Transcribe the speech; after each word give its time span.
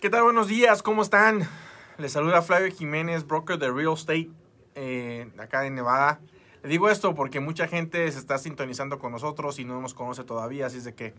¿Qué 0.00 0.10
tal? 0.10 0.22
Buenos 0.22 0.46
días, 0.46 0.84
¿cómo 0.84 1.02
están? 1.02 1.48
Les 1.96 2.12
saluda 2.12 2.40
Flavio 2.40 2.72
Jiménez, 2.72 3.26
broker 3.26 3.58
de 3.58 3.68
Real 3.68 3.94
Estate, 3.94 4.30
eh, 4.76 5.28
acá 5.38 5.66
en 5.66 5.74
Nevada. 5.74 6.20
Le 6.62 6.68
digo 6.68 6.88
esto 6.88 7.16
porque 7.16 7.40
mucha 7.40 7.66
gente 7.66 8.08
se 8.12 8.16
está 8.16 8.38
sintonizando 8.38 9.00
con 9.00 9.10
nosotros 9.10 9.58
y 9.58 9.64
no 9.64 9.80
nos 9.80 9.94
conoce 9.94 10.22
todavía, 10.22 10.66
así 10.66 10.78
es 10.78 10.84
de 10.84 10.94
que 10.94 11.14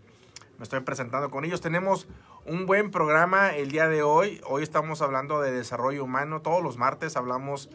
me 0.56 0.62
estoy 0.62 0.80
presentando 0.80 1.30
con 1.30 1.44
ellos. 1.44 1.60
Tenemos 1.60 2.08
un 2.46 2.64
buen 2.64 2.90
programa 2.90 3.50
el 3.50 3.70
día 3.70 3.86
de 3.86 4.02
hoy. 4.02 4.40
Hoy 4.46 4.62
estamos 4.62 5.02
hablando 5.02 5.42
de 5.42 5.52
desarrollo 5.52 6.02
humano. 6.02 6.40
Todos 6.40 6.62
los 6.62 6.78
martes 6.78 7.18
hablamos 7.18 7.68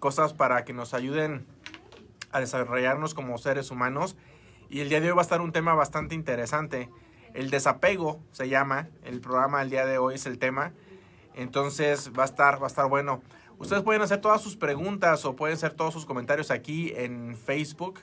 cosas 0.00 0.34
para 0.34 0.64
que 0.64 0.72
nos 0.72 0.94
ayuden 0.94 1.46
a 2.32 2.40
desarrollarnos 2.40 3.14
como 3.14 3.38
seres 3.38 3.70
humanos. 3.70 4.16
Y 4.68 4.80
el 4.80 4.88
día 4.88 5.00
de 5.00 5.10
hoy 5.10 5.14
va 5.14 5.22
a 5.22 5.22
estar 5.22 5.42
un 5.42 5.52
tema 5.52 5.74
bastante 5.74 6.16
interesante. 6.16 6.90
El 7.34 7.50
desapego 7.50 8.20
se 8.32 8.48
llama. 8.48 8.88
El 9.04 9.20
programa 9.20 9.60
del 9.60 9.70
día 9.70 9.86
de 9.86 9.98
hoy 9.98 10.14
es 10.14 10.26
el 10.26 10.38
tema. 10.38 10.72
Entonces 11.34 12.10
va 12.18 12.22
a 12.22 12.26
estar, 12.26 12.60
va 12.60 12.66
a 12.66 12.68
estar 12.68 12.88
bueno. 12.88 13.22
Ustedes 13.58 13.82
pueden 13.82 14.02
hacer 14.02 14.20
todas 14.20 14.40
sus 14.40 14.56
preguntas 14.56 15.24
o 15.24 15.36
pueden 15.36 15.54
hacer 15.54 15.72
todos 15.74 15.92
sus 15.92 16.06
comentarios 16.06 16.50
aquí 16.50 16.92
en 16.96 17.36
Facebook. 17.36 18.00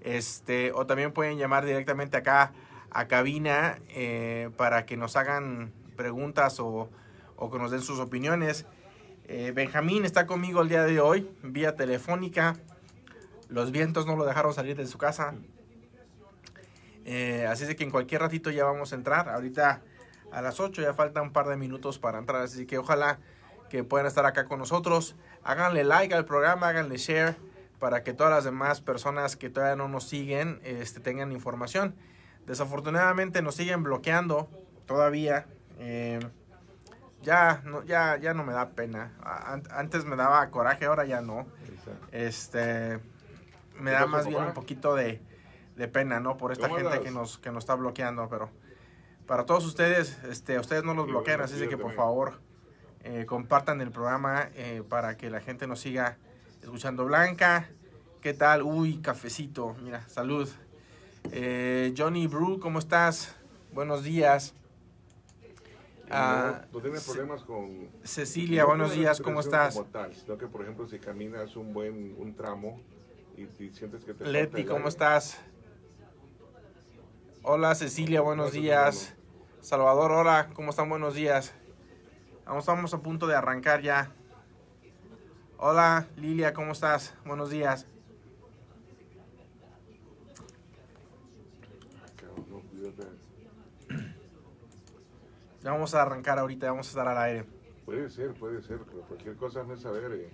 Este, 0.00 0.72
o 0.72 0.86
también 0.86 1.12
pueden 1.12 1.36
llamar 1.36 1.64
directamente 1.64 2.16
acá 2.16 2.52
a 2.90 3.06
cabina 3.06 3.78
eh, 3.88 4.50
para 4.56 4.86
que 4.86 4.96
nos 4.96 5.16
hagan 5.16 5.72
preguntas 5.96 6.58
o, 6.60 6.88
o 7.36 7.50
que 7.50 7.58
nos 7.58 7.70
den 7.70 7.82
sus 7.82 7.98
opiniones. 7.98 8.66
Eh, 9.32 9.52
Benjamín 9.54 10.04
está 10.04 10.26
conmigo 10.26 10.62
el 10.62 10.68
día 10.68 10.84
de 10.84 11.00
hoy, 11.00 11.30
vía 11.42 11.76
telefónica. 11.76 12.56
Los 13.48 13.70
vientos 13.72 14.06
no 14.06 14.16
lo 14.16 14.24
dejaron 14.24 14.54
salir 14.54 14.76
de 14.76 14.86
su 14.86 14.98
casa. 14.98 15.34
Eh, 17.04 17.46
así 17.48 17.64
es 17.64 17.74
que 17.74 17.84
en 17.84 17.90
cualquier 17.90 18.20
ratito 18.20 18.50
ya 18.50 18.64
vamos 18.64 18.92
a 18.92 18.96
entrar. 18.96 19.28
Ahorita 19.28 19.82
a 20.32 20.42
las 20.42 20.60
8 20.60 20.82
ya 20.82 20.94
falta 20.94 21.22
un 21.22 21.32
par 21.32 21.48
de 21.48 21.56
minutos 21.56 21.98
para 21.98 22.18
entrar. 22.18 22.42
Así 22.42 22.66
que 22.66 22.78
ojalá 22.78 23.18
que 23.68 23.84
puedan 23.84 24.06
estar 24.06 24.26
acá 24.26 24.44
con 24.44 24.58
nosotros. 24.58 25.16
Háganle 25.42 25.84
like 25.84 26.14
al 26.14 26.24
programa, 26.24 26.68
háganle 26.68 26.96
share 26.98 27.36
para 27.78 28.02
que 28.02 28.12
todas 28.12 28.32
las 28.32 28.44
demás 28.44 28.80
personas 28.80 29.36
que 29.36 29.48
todavía 29.48 29.76
no 29.76 29.88
nos 29.88 30.04
siguen 30.04 30.60
este, 30.64 31.00
tengan 31.00 31.32
información. 31.32 31.94
Desafortunadamente 32.46 33.42
nos 33.42 33.54
siguen 33.54 33.82
bloqueando 33.82 34.50
todavía. 34.86 35.46
Eh, 35.78 36.20
ya, 37.22 37.62
no, 37.64 37.84
ya, 37.84 38.16
ya 38.18 38.34
no 38.34 38.44
me 38.44 38.52
da 38.52 38.70
pena. 38.70 39.12
Antes 39.70 40.04
me 40.04 40.16
daba 40.16 40.50
coraje, 40.50 40.86
ahora 40.86 41.04
ya 41.04 41.20
no. 41.20 41.46
Este, 42.12 42.98
me 43.78 43.90
da 43.90 44.06
más 44.06 44.26
bien 44.26 44.42
un 44.42 44.54
poquito 44.54 44.94
de, 44.94 45.22
de 45.80 45.88
pena, 45.88 46.20
¿no? 46.20 46.36
Por 46.36 46.52
esta 46.52 46.68
gente 46.68 47.00
que 47.00 47.10
nos, 47.10 47.38
que 47.38 47.50
nos 47.50 47.62
está 47.62 47.74
bloqueando, 47.74 48.28
pero 48.28 48.50
para 49.26 49.46
todos 49.46 49.64
ustedes, 49.64 50.22
este, 50.24 50.58
ustedes 50.58 50.84
no 50.84 50.92
los 50.92 51.06
bloquean, 51.06 51.40
así 51.40 51.66
que 51.68 51.78
por 51.78 51.94
favor 51.94 52.34
eh, 53.02 53.24
compartan 53.26 53.80
el 53.80 53.90
programa 53.90 54.50
eh, 54.54 54.82
para 54.86 55.16
que 55.16 55.30
la 55.30 55.40
gente 55.40 55.66
nos 55.66 55.80
siga 55.80 56.18
escuchando. 56.62 57.06
Blanca, 57.06 57.70
¿qué 58.20 58.34
tal? 58.34 58.62
Uy, 58.62 58.98
cafecito, 58.98 59.74
mira, 59.82 60.06
salud. 60.06 60.50
Eh, 61.32 61.94
Johnny 61.96 62.26
Brew, 62.26 62.60
¿cómo 62.60 62.78
estás? 62.78 63.34
Buenos 63.72 64.04
días. 64.04 64.52
Ah, 66.10 66.66
no, 66.74 66.80
tienes 66.80 67.04
problemas 67.04 67.42
con... 67.42 67.88
Cecilia, 68.04 68.66
buenos 68.66 68.92
días, 68.92 69.18
¿cómo 69.22 69.40
estás? 69.40 69.76
Como 69.76 69.86
tal, 69.86 70.14
sino 70.14 70.36
que, 70.36 70.46
por 70.46 70.60
ejemplo, 70.60 70.86
si 70.86 70.98
caminas 70.98 71.56
un 71.56 71.72
buen 71.72 72.16
un 72.18 72.34
tramo 72.34 72.82
y, 73.34 73.42
y 73.62 73.70
sientes 73.72 74.04
que 74.04 74.12
te... 74.12 74.26
Leti, 74.26 74.64
¿cómo 74.64 74.88
estás? 74.88 75.40
Hola, 77.42 77.74
Cecilia, 77.74 78.20
buenos 78.20 78.52
días. 78.52 79.14
Salvador, 79.62 80.12
hola, 80.12 80.50
¿cómo 80.52 80.70
están? 80.70 80.90
Buenos 80.90 81.14
días. 81.14 81.54
Vamos, 82.44 82.64
estamos 82.64 82.92
a 82.92 82.98
punto 83.00 83.26
de 83.26 83.34
arrancar 83.34 83.80
ya. 83.80 84.12
Hola, 85.56 86.06
Lilia, 86.16 86.52
¿cómo 86.52 86.72
estás? 86.72 87.14
Buenos 87.24 87.48
días. 87.48 87.86
Ya 95.62 95.72
vamos 95.72 95.94
a 95.94 96.02
arrancar 96.02 96.38
ahorita, 96.38 96.70
vamos 96.70 96.88
a 96.88 96.90
estar 96.90 97.08
al 97.08 97.18
aire. 97.18 97.46
Puede 97.86 98.10
ser, 98.10 98.34
puede 98.34 98.60
ser, 98.60 98.80
pero 98.80 99.00
cualquier 99.08 99.36
cosa 99.36 99.64
me 99.64 99.78
saber 99.78 100.12
eh, 100.12 100.30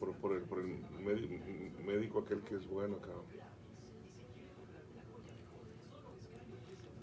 por, 0.00 0.12
por, 0.14 0.32
el, 0.32 0.42
por 0.42 0.58
el 0.58 1.72
médico 1.84 2.18
aquel 2.18 2.40
que 2.40 2.56
es 2.56 2.68
bueno, 2.68 2.98
cabrón. 2.98 3.43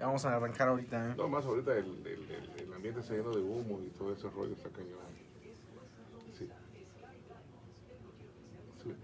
Ya 0.02 0.08
vamos 0.08 0.26
a 0.26 0.36
arrancar 0.36 0.68
ahorita. 0.68 1.12
¿eh? 1.12 1.14
No, 1.16 1.28
más 1.28 1.46
ahorita 1.46 1.78
el, 1.78 1.86
el, 2.08 2.28
el, 2.58 2.74
ambiente 2.74 3.02
está 3.02 3.14
lleno 3.14 3.30
de 3.30 3.44
humo 3.44 3.80
y 3.84 3.90
todo 3.90 4.12
ese 4.12 4.28
rollo 4.32 4.54
está 4.54 4.68
cañón. 4.70 4.98
Sí. 6.36 6.50
sí. 8.82 8.96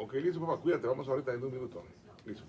Ok, 0.00 0.14
listo, 0.14 0.40
papá, 0.40 0.62
cuídate, 0.62 0.86
vamos 0.86 1.08
ahorita 1.08 1.32
en 1.32 1.42
un 1.42 1.52
minuto. 1.52 1.82
Listo. 2.24 2.44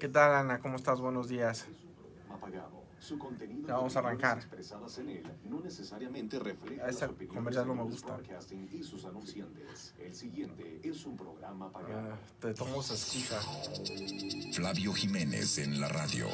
¿Qué 0.00 0.08
tal, 0.08 0.34
Ana? 0.34 0.60
¿Cómo 0.60 0.76
estás? 0.76 0.98
Buenos 0.98 1.28
días. 1.28 1.68
Su 3.08 3.18
contenido 3.18 3.66
ya 3.66 3.76
vamos 3.76 3.96
a 3.96 4.00
arrancar. 4.00 4.46
En 4.98 5.08
él 5.08 5.22
no 5.44 5.60
necesariamente 5.60 6.38
refleja 6.38 6.90
esa 6.90 7.08
comercial 7.08 7.66
no 7.66 7.74
me 7.74 7.84
gusta. 7.84 8.18
Y 8.70 8.82
sus 8.82 9.06
anunciantes. 9.06 9.94
El 9.98 10.14
siguiente 10.14 10.78
es 10.84 11.06
un 11.06 11.16
programa 11.16 11.72
pagado. 11.72 12.12
Uh, 12.12 12.38
te 12.38 12.52
tomo 12.52 12.82
se 12.82 12.92
escucha. 12.92 13.40
Flavio 14.52 14.92
Jiménez 14.92 15.56
en 15.56 15.80
la 15.80 15.88
radio. 15.88 16.26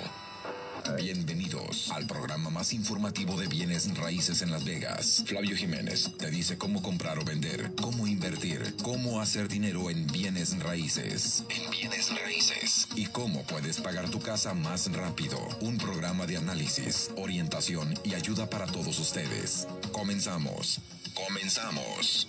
Bienvenidos 0.93 1.91
al 1.93 2.07
programa 2.07 2.51
más 2.51 2.73
informativo 2.75 3.39
de 3.41 3.49
bienes 3.49 3.93
raíces 3.97 4.43
en 4.43 4.51
Las 4.51 4.65
Vegas. 4.65 5.25
Flavio 5.27 5.57
Jiménez 5.57 6.11
te 6.19 6.31
dice 6.31 6.59
cómo 6.59 6.83
comprar 6.83 7.19
o 7.19 7.25
vender, 7.25 7.73
cómo 7.81 8.07
invertir, 8.07 8.75
cómo 8.83 9.21
hacer 9.21 9.49
dinero 9.49 9.89
en 9.91 10.07
bienes 10.07 10.59
raíces. 10.63 11.45
En 11.49 11.71
bienes 11.71 12.11
raíces. 12.21 12.87
Y 12.95 13.07
cómo 13.07 13.43
puedes 13.45 13.81
pagar 13.81 14.11
tu 14.11 14.21
casa 14.21 14.53
más 14.53 14.93
rápido. 14.93 15.39
Un 15.61 15.79
programa 15.79 16.27
de 16.27 16.37
análisis, 16.37 17.11
orientación 17.17 17.95
y 18.05 18.15
ayuda 18.15 18.49
para 18.49 18.67
todos 18.67 18.99
ustedes. 18.99 19.67
Comenzamos. 19.91 20.81
Comenzamos. 21.15 22.29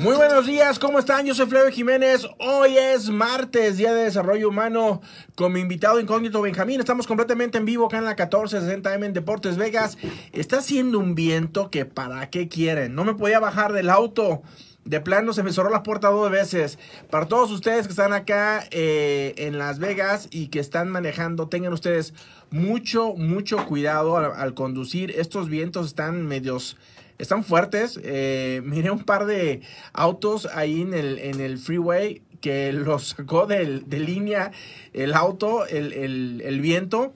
Muy 0.00 0.16
buenos 0.16 0.46
días, 0.46 0.78
¿cómo 0.78 0.98
están? 0.98 1.26
Yo 1.26 1.34
soy 1.34 1.44
Flavio 1.44 1.70
Jiménez. 1.70 2.26
Hoy 2.38 2.78
es 2.78 3.10
martes, 3.10 3.76
Día 3.76 3.92
de 3.92 4.04
Desarrollo 4.04 4.48
Humano, 4.48 5.02
con 5.34 5.52
mi 5.52 5.60
invitado 5.60 6.00
incógnito 6.00 6.40
Benjamín. 6.40 6.80
Estamos 6.80 7.06
completamente 7.06 7.58
en 7.58 7.66
vivo 7.66 7.84
acá 7.84 7.98
en 7.98 8.06
la 8.06 8.16
1460M 8.16 9.04
en 9.04 9.12
Deportes 9.12 9.58
Vegas. 9.58 9.98
Está 10.32 10.60
haciendo 10.60 10.98
un 10.98 11.14
viento 11.14 11.70
que 11.70 11.84
para 11.84 12.30
qué 12.30 12.48
quieren. 12.48 12.94
No 12.94 13.04
me 13.04 13.12
podía 13.12 13.40
bajar 13.40 13.74
del 13.74 13.90
auto. 13.90 14.40
De 14.86 15.02
plano 15.02 15.34
se 15.34 15.42
me 15.42 15.52
cerró 15.52 15.68
la 15.68 15.82
puerta 15.82 16.08
dos 16.08 16.30
veces. 16.30 16.78
Para 17.10 17.28
todos 17.28 17.50
ustedes 17.50 17.86
que 17.86 17.90
están 17.90 18.14
acá 18.14 18.64
eh, 18.70 19.34
en 19.36 19.58
Las 19.58 19.80
Vegas 19.80 20.28
y 20.30 20.46
que 20.46 20.60
están 20.60 20.88
manejando, 20.88 21.48
tengan 21.48 21.74
ustedes 21.74 22.14
mucho, 22.50 23.12
mucho 23.16 23.66
cuidado 23.66 24.16
al 24.16 24.54
conducir. 24.54 25.10
Estos 25.10 25.50
vientos 25.50 25.88
están 25.88 26.26
medios 26.26 26.78
están 27.20 27.44
fuertes. 27.44 27.98
Eh, 28.02 28.62
miré 28.64 28.90
un 28.90 29.04
par 29.04 29.26
de 29.26 29.62
autos 29.92 30.46
ahí 30.46 30.82
en 30.82 30.94
el, 30.94 31.18
en 31.18 31.40
el 31.40 31.58
freeway 31.58 32.22
que 32.40 32.72
los 32.88 33.08
sacó 33.08 33.46
de, 33.46 33.80
de 33.86 34.00
línea 34.00 34.52
el 34.92 35.14
auto, 35.14 35.66
el, 35.66 35.92
el, 35.92 36.42
el 36.44 36.60
viento. 36.60 37.12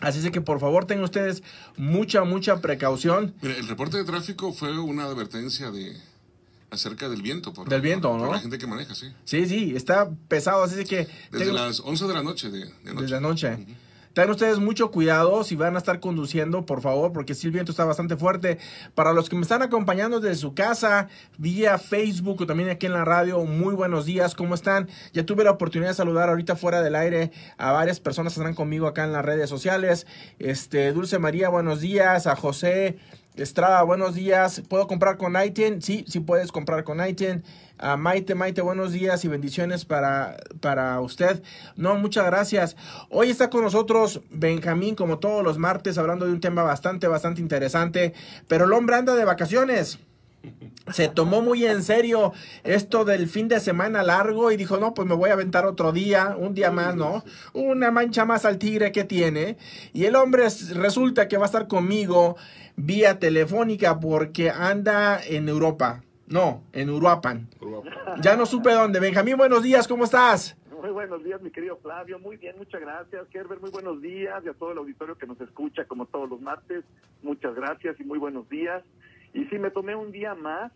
Así 0.00 0.24
es 0.24 0.30
que 0.30 0.40
por 0.40 0.60
favor 0.60 0.84
tengan 0.84 1.04
ustedes 1.04 1.42
mucha, 1.76 2.22
mucha 2.22 2.60
precaución. 2.60 3.34
Mira, 3.42 3.56
el 3.56 3.66
reporte 3.66 3.96
de 3.96 4.04
tráfico 4.04 4.52
fue 4.52 4.78
una 4.78 5.04
advertencia 5.04 5.72
de 5.72 5.96
acerca 6.70 7.08
del 7.08 7.22
viento. 7.22 7.52
Por, 7.52 7.68
del 7.68 7.80
viento, 7.80 8.08
por, 8.10 8.18
¿no? 8.20 8.26
Por 8.26 8.36
la 8.36 8.40
gente 8.40 8.58
que 8.58 8.66
maneja, 8.66 8.94
sí. 8.94 9.12
Sí, 9.24 9.46
sí, 9.46 9.72
está 9.74 10.08
pesado, 10.28 10.62
así 10.62 10.84
que... 10.84 11.08
Desde 11.32 11.46
tengo, 11.46 11.52
las 11.52 11.80
11 11.80 12.06
de 12.06 12.14
la 12.14 12.22
noche. 12.22 12.50
De, 12.50 12.58
de 12.58 12.64
noche. 12.94 13.02
Desde 13.02 13.14
la 13.14 13.20
noche. 13.20 13.48
Uh 13.54 13.58
-huh. 13.58 13.76
Tengan 14.12 14.30
ustedes 14.30 14.58
mucho 14.58 14.90
cuidado 14.90 15.44
si 15.44 15.56
van 15.56 15.76
a 15.76 15.78
estar 15.78 16.00
conduciendo, 16.00 16.66
por 16.66 16.80
favor, 16.80 17.12
porque 17.12 17.34
si 17.34 17.46
el 17.46 17.52
viento 17.52 17.72
está 17.72 17.84
bastante 17.84 18.16
fuerte. 18.16 18.58
Para 18.94 19.12
los 19.12 19.28
que 19.28 19.36
me 19.36 19.42
están 19.42 19.62
acompañando 19.62 20.20
desde 20.20 20.36
su 20.36 20.54
casa, 20.54 21.08
vía 21.36 21.78
Facebook 21.78 22.42
o 22.42 22.46
también 22.46 22.68
aquí 22.70 22.86
en 22.86 22.92
la 22.92 23.04
radio, 23.04 23.44
muy 23.44 23.74
buenos 23.74 24.06
días, 24.06 24.34
¿cómo 24.34 24.54
están? 24.54 24.88
Ya 25.12 25.24
tuve 25.24 25.44
la 25.44 25.52
oportunidad 25.52 25.90
de 25.90 25.94
saludar 25.94 26.28
ahorita 26.28 26.56
fuera 26.56 26.82
del 26.82 26.96
aire 26.96 27.32
a 27.56 27.72
varias 27.72 28.00
personas 28.00 28.34
que 28.34 28.40
están 28.40 28.54
conmigo 28.54 28.86
acá 28.86 29.04
en 29.04 29.12
las 29.12 29.24
redes 29.24 29.48
sociales. 29.48 30.06
Este, 30.38 30.92
Dulce 30.92 31.18
María, 31.18 31.48
buenos 31.48 31.80
días. 31.80 32.26
A 32.26 32.36
José, 32.36 32.98
Estrada, 33.36 33.82
buenos 33.82 34.14
días. 34.14 34.62
¿Puedo 34.68 34.88
comprar 34.88 35.16
con 35.16 35.36
ITIN? 35.40 35.80
Sí, 35.80 36.04
sí 36.08 36.18
puedes 36.20 36.50
comprar 36.50 36.82
con 36.82 37.06
ITIN. 37.06 37.44
Uh, 37.80 37.96
Maite, 37.96 38.34
Maite, 38.34 38.60
buenos 38.60 38.92
días 38.92 39.24
y 39.24 39.28
bendiciones 39.28 39.84
para, 39.84 40.36
para 40.60 41.00
usted. 41.00 41.42
No, 41.76 41.94
muchas 41.94 42.26
gracias. 42.26 42.76
Hoy 43.08 43.30
está 43.30 43.50
con 43.50 43.62
nosotros 43.62 44.20
Benjamín, 44.30 44.96
como 44.96 45.20
todos 45.20 45.44
los 45.44 45.58
martes, 45.58 45.96
hablando 45.96 46.26
de 46.26 46.32
un 46.32 46.40
tema 46.40 46.64
bastante, 46.64 47.06
bastante 47.06 47.40
interesante. 47.40 48.14
Pero 48.48 48.64
el 48.64 48.72
hombre 48.72 48.96
anda 48.96 49.14
de 49.14 49.24
vacaciones 49.24 50.00
se 50.92 51.08
tomó 51.08 51.42
muy 51.42 51.66
en 51.66 51.82
serio 51.82 52.32
esto 52.64 53.04
del 53.04 53.28
fin 53.28 53.48
de 53.48 53.60
semana 53.60 54.02
largo 54.02 54.50
y 54.50 54.56
dijo, 54.56 54.78
no, 54.78 54.94
pues 54.94 55.06
me 55.06 55.14
voy 55.14 55.30
a 55.30 55.34
aventar 55.34 55.66
otro 55.66 55.92
día, 55.92 56.34
un 56.38 56.54
día 56.54 56.70
más, 56.70 56.96
¿no? 56.96 57.24
Una 57.52 57.90
mancha 57.90 58.24
más 58.24 58.44
al 58.44 58.58
tigre 58.58 58.90
que 58.90 59.04
tiene. 59.04 59.56
Y 59.92 60.04
el 60.06 60.16
hombre 60.16 60.48
resulta 60.74 61.28
que 61.28 61.36
va 61.36 61.44
a 61.44 61.46
estar 61.46 61.68
conmigo 61.68 62.36
vía 62.76 63.18
telefónica 63.18 64.00
porque 64.00 64.50
anda 64.50 65.20
en 65.22 65.48
Europa. 65.48 66.02
No, 66.30 66.62
en 66.72 66.90
Uruapan. 66.90 67.48
Ya 68.20 68.36
no 68.36 68.44
supe 68.44 68.70
dónde. 68.72 69.00
Benjamín, 69.00 69.38
buenos 69.38 69.62
días, 69.62 69.88
¿cómo 69.88 70.04
estás? 70.04 70.56
Muy 70.80 70.90
buenos 70.90 71.24
días, 71.24 71.40
mi 71.40 71.50
querido 71.50 71.78
Flavio. 71.78 72.18
Muy 72.18 72.36
bien, 72.36 72.54
muchas 72.58 72.82
gracias. 72.82 73.26
Kerber, 73.28 73.60
muy 73.60 73.70
buenos 73.70 74.02
días. 74.02 74.44
Y 74.44 74.48
a 74.48 74.52
todo 74.52 74.72
el 74.72 74.78
auditorio 74.78 75.16
que 75.16 75.26
nos 75.26 75.40
escucha 75.40 75.86
como 75.86 76.04
todos 76.04 76.28
los 76.28 76.40
martes, 76.40 76.84
muchas 77.22 77.54
gracias 77.54 77.98
y 77.98 78.04
muy 78.04 78.18
buenos 78.18 78.46
días. 78.50 78.84
Y 79.32 79.46
sí, 79.46 79.58
me 79.58 79.70
tomé 79.70 79.96
un 79.96 80.12
día 80.12 80.34
más, 80.34 80.70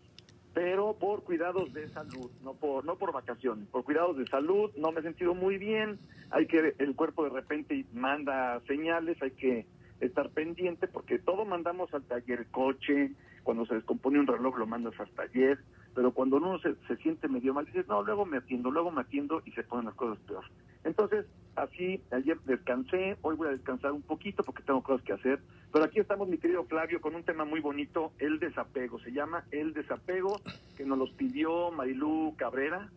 pero 0.55 0.93
por 0.93 1.23
cuidados 1.23 1.71
de 1.71 1.87
salud, 1.89 2.31
no 2.43 2.53
por 2.53 2.83
no 2.83 2.95
por 2.95 3.13
vacaciones, 3.13 3.67
por 3.69 3.83
cuidados 3.83 4.17
de 4.17 4.25
salud. 4.25 4.71
No 4.75 4.91
me 4.91 5.01
he 5.01 5.03
sentido 5.03 5.35
muy 5.35 5.59
bien. 5.59 5.99
Hay 6.31 6.47
que 6.47 6.73
el 6.79 6.95
cuerpo 6.95 7.25
de 7.25 7.29
repente 7.29 7.85
manda 7.93 8.59
señales, 8.67 9.21
hay 9.21 9.31
que 9.31 9.67
estar 9.99 10.31
pendiente 10.31 10.87
porque 10.87 11.19
todo 11.19 11.45
mandamos 11.45 11.93
al 11.93 12.03
taller 12.03 12.47
coche, 12.47 13.11
cuando 13.43 13.65
se 13.65 13.75
descompone 13.75 14.19
un 14.19 14.27
reloj 14.27 14.57
lo 14.57 14.67
mandas 14.67 14.99
al 14.99 15.09
taller, 15.11 15.59
pero 15.93 16.11
cuando 16.11 16.37
uno 16.37 16.59
se, 16.59 16.75
se 16.87 16.95
siente 16.97 17.27
medio 17.27 17.53
mal 17.53 17.65
dices, 17.65 17.87
no, 17.87 18.01
luego 18.01 18.25
me 18.25 18.37
atiendo, 18.37 18.71
luego 18.71 18.91
me 18.91 19.01
atiendo 19.01 19.41
y 19.45 19.51
se 19.51 19.63
ponen 19.63 19.85
las 19.85 19.95
cosas 19.95 20.17
peor. 20.25 20.43
Entonces, 20.83 21.25
así, 21.55 22.01
ayer 22.11 22.39
descansé, 22.45 23.17
hoy 23.21 23.35
voy 23.35 23.47
a 23.47 23.51
descansar 23.51 23.91
un 23.91 24.01
poquito 24.01 24.43
porque 24.43 24.63
tengo 24.63 24.81
cosas 24.81 25.05
que 25.05 25.13
hacer, 25.13 25.39
pero 25.71 25.85
aquí 25.85 25.99
estamos, 25.99 26.27
mi 26.27 26.37
querido 26.37 26.63
Flavio, 26.65 27.01
con 27.01 27.15
un 27.15 27.23
tema 27.23 27.45
muy 27.45 27.59
bonito, 27.59 28.11
el 28.19 28.39
desapego, 28.39 28.99
se 28.99 29.11
llama 29.11 29.45
el 29.51 29.73
desapego, 29.73 30.41
que 30.77 30.85
nos 30.85 30.97
los 30.97 31.11
pidió 31.11 31.71
Marilú 31.71 32.35
Cabrera, 32.37 32.89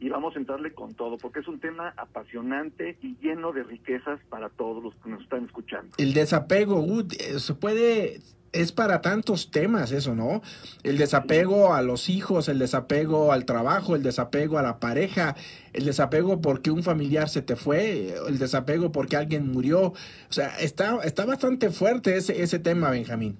y 0.00 0.08
vamos 0.08 0.34
a 0.34 0.38
entrarle 0.38 0.72
con 0.72 0.94
todo, 0.94 1.18
porque 1.18 1.40
es 1.40 1.48
un 1.48 1.60
tema 1.60 1.92
apasionante 1.96 2.96
y 3.02 3.16
lleno 3.18 3.52
de 3.52 3.64
riquezas 3.64 4.18
para 4.30 4.48
todos 4.48 4.82
los 4.82 4.94
que 4.96 5.10
nos 5.10 5.22
están 5.22 5.44
escuchando. 5.44 5.90
El 5.98 6.14
desapego, 6.14 6.80
uh, 6.80 7.06
se 7.38 7.54
puede 7.54 8.20
es 8.52 8.72
para 8.72 9.00
tantos 9.00 9.50
temas 9.50 9.92
eso, 9.92 10.14
¿no? 10.14 10.42
El 10.82 10.98
desapego 10.98 11.72
a 11.72 11.82
los 11.82 12.08
hijos, 12.08 12.48
el 12.48 12.58
desapego 12.58 13.32
al 13.32 13.44
trabajo, 13.44 13.94
el 13.94 14.02
desapego 14.02 14.58
a 14.58 14.62
la 14.62 14.80
pareja, 14.80 15.36
el 15.72 15.84
desapego 15.84 16.40
porque 16.40 16.70
un 16.70 16.82
familiar 16.82 17.28
se 17.28 17.42
te 17.42 17.56
fue, 17.56 18.14
el 18.26 18.38
desapego 18.38 18.90
porque 18.90 19.16
alguien 19.16 19.50
murió. 19.50 19.80
O 19.82 20.32
sea, 20.32 20.58
está, 20.58 20.98
está 21.04 21.24
bastante 21.24 21.70
fuerte 21.70 22.16
ese, 22.16 22.42
ese 22.42 22.58
tema, 22.58 22.90
Benjamín. 22.90 23.36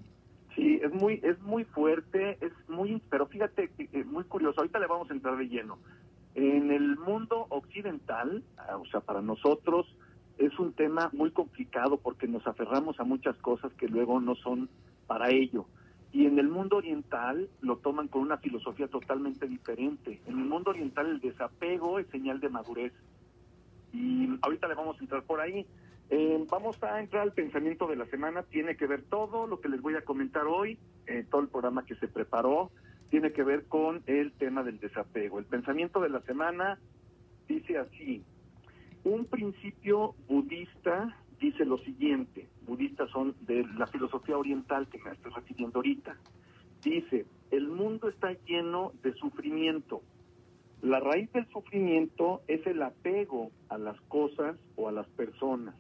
Sí, 0.55 0.81
es 0.83 0.93
muy, 0.93 1.21
es 1.23 1.41
muy 1.41 1.65
fuerte, 1.65 2.39
es 2.41 2.53
muy, 2.69 3.03
pero 3.11 3.27
fíjate, 3.27 3.71
es 3.93 4.07
muy 4.07 4.25
curioso, 4.25 4.61
ahorita 4.61 4.79
le 4.79 4.87
vamos 4.87 5.11
a 5.11 5.15
entrar 5.15 5.37
de 5.37 5.49
lleno. 5.49 5.79
En 6.35 6.71
el 6.71 6.97
mundo 6.97 7.47
occidental, 7.49 8.45
ah, 8.57 8.77
o 8.77 8.87
sea, 8.87 9.01
para 9.01 9.21
nosotros, 9.21 9.87
es 10.39 10.59
un 10.59 10.73
tema 10.73 11.11
muy 11.13 11.31
complicado 11.33 11.99
porque 11.99 12.27
nos 12.27 12.47
aferramos 12.47 12.99
a 12.99 13.05
muchas 13.05 13.37
cosas 13.39 13.73
que 13.75 13.89
luego 13.89 14.21
no 14.21 14.35
son 14.37 14.71
para 15.11 15.29
ello. 15.29 15.67
Y 16.13 16.27
en 16.27 16.39
el 16.39 16.49
mundo 16.49 16.77
oriental 16.77 17.49
lo 17.63 17.79
toman 17.79 18.07
con 18.07 18.23
una 18.23 18.37
filosofía 18.37 18.87
totalmente 18.87 19.49
diferente. 19.49 20.21
En 20.25 20.39
el 20.39 20.45
mundo 20.45 20.71
oriental 20.71 21.09
el 21.09 21.19
desapego 21.19 21.99
es 21.99 22.07
señal 22.13 22.39
de 22.39 22.49
madurez. 22.49 22.93
Y 23.93 24.29
ahorita 24.41 24.69
le 24.69 24.77
vamos 24.77 24.97
a 24.97 25.01
entrar 25.01 25.25
por 25.25 25.41
ahí. 25.41 25.67
Eh, 26.11 26.47
vamos 26.49 26.81
a 26.85 27.01
entrar 27.01 27.25
al 27.25 27.33
pensamiento 27.33 27.89
de 27.89 27.97
la 27.97 28.07
semana. 28.07 28.45
Tiene 28.45 28.77
que 28.77 28.87
ver 28.87 29.03
todo 29.03 29.49
lo 29.49 29.61
que 29.61 29.69
les 29.69 29.83
voy 29.83 29.97
a 29.97 30.03
comentar 30.03 30.45
hoy, 30.47 30.79
eh, 31.09 31.27
todo 31.29 31.41
el 31.41 31.49
programa 31.49 31.85
que 31.85 31.97
se 31.97 32.07
preparó, 32.07 32.71
tiene 33.09 33.33
que 33.33 33.43
ver 33.43 33.67
con 33.67 34.05
el 34.07 34.31
tema 34.31 34.63
del 34.63 34.79
desapego. 34.79 35.41
El 35.41 35.47
pensamiento 35.47 36.01
de 36.01 36.11
la 36.11 36.21
semana 36.21 36.79
dice 37.49 37.79
así, 37.79 38.23
un 39.03 39.25
principio 39.25 40.15
budista 40.29 41.17
dice 41.41 41.65
lo 41.65 41.79
siguiente, 41.79 42.49
budistas 42.67 43.11
son 43.11 43.35
de 43.41 43.67
la 43.77 43.87
filosofía 43.87 44.37
oriental 44.37 44.89
que 44.89 44.99
me 44.99 45.11
estoy 45.11 45.33
refiriendo 45.33 45.79
ahorita. 45.79 46.17
Dice, 46.83 47.27
el 47.51 47.69
mundo 47.69 48.09
está 48.09 48.33
lleno 48.47 48.93
de 49.03 49.13
sufrimiento. 49.15 50.03
La 50.83 51.01
raíz 51.01 51.31
del 51.33 51.47
sufrimiento 51.49 52.43
es 52.47 52.67
el 52.67 52.83
apego 52.83 53.51
a 53.69 53.79
las 53.79 54.01
cosas 54.03 54.57
o 54.77 54.89
a 54.89 54.93
las 54.93 55.09
personas. 55.09 55.75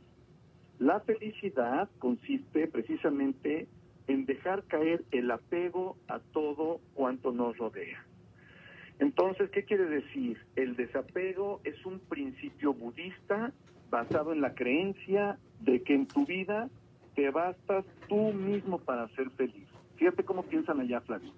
La 0.78 1.00
felicidad 1.00 1.88
consiste 1.98 2.66
precisamente 2.66 3.68
en 4.08 4.26
dejar 4.26 4.64
caer 4.64 5.04
el 5.10 5.30
apego 5.30 5.96
a 6.08 6.18
todo 6.18 6.80
cuanto 6.94 7.32
nos 7.32 7.56
rodea. 7.56 8.04
Entonces, 8.98 9.50
¿qué 9.50 9.64
quiere 9.64 9.86
decir? 9.86 10.38
El 10.56 10.76
desapego 10.76 11.60
es 11.64 11.86
un 11.86 12.00
principio 12.00 12.74
budista 12.74 13.52
basado 13.90 14.32
en 14.32 14.40
la 14.40 14.54
creencia 14.54 15.38
de 15.60 15.82
que 15.82 15.94
en 15.94 16.06
tu 16.06 16.24
vida 16.24 16.68
te 17.14 17.30
bastas 17.30 17.84
tú 18.08 18.32
mismo 18.32 18.78
para 18.78 19.08
ser 19.08 19.30
feliz. 19.30 19.66
Fíjate 19.96 20.24
cómo 20.24 20.44
piensan 20.44 20.80
allá, 20.80 21.00
Flavio. 21.00 21.32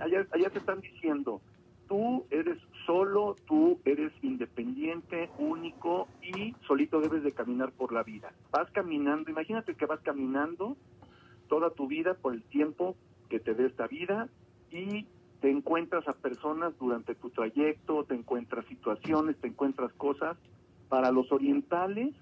allá, 0.00 0.26
allá 0.32 0.50
te 0.50 0.58
están 0.58 0.80
diciendo, 0.80 1.40
tú 1.88 2.24
eres 2.30 2.58
solo, 2.86 3.36
tú 3.46 3.80
eres 3.84 4.12
independiente, 4.22 5.30
único 5.38 6.08
y 6.22 6.54
solito 6.66 7.00
debes 7.00 7.22
de 7.22 7.32
caminar 7.32 7.72
por 7.72 7.92
la 7.92 8.02
vida. 8.02 8.32
Vas 8.50 8.70
caminando, 8.70 9.30
imagínate 9.30 9.74
que 9.74 9.86
vas 9.86 10.00
caminando 10.00 10.76
toda 11.48 11.70
tu 11.70 11.86
vida 11.86 12.14
por 12.14 12.34
el 12.34 12.42
tiempo 12.42 12.96
que 13.28 13.40
te 13.40 13.54
dé 13.54 13.66
esta 13.66 13.86
vida 13.86 14.28
y 14.70 15.06
te 15.40 15.50
encuentras 15.50 16.06
a 16.08 16.14
personas 16.14 16.76
durante 16.78 17.14
tu 17.14 17.30
trayecto, 17.30 18.04
te 18.04 18.14
encuentras 18.14 18.66
situaciones, 18.66 19.36
te 19.38 19.48
encuentras 19.48 19.92
cosas. 19.92 20.36
Para 20.88 21.10
los 21.10 21.30
orientales, 21.32 22.14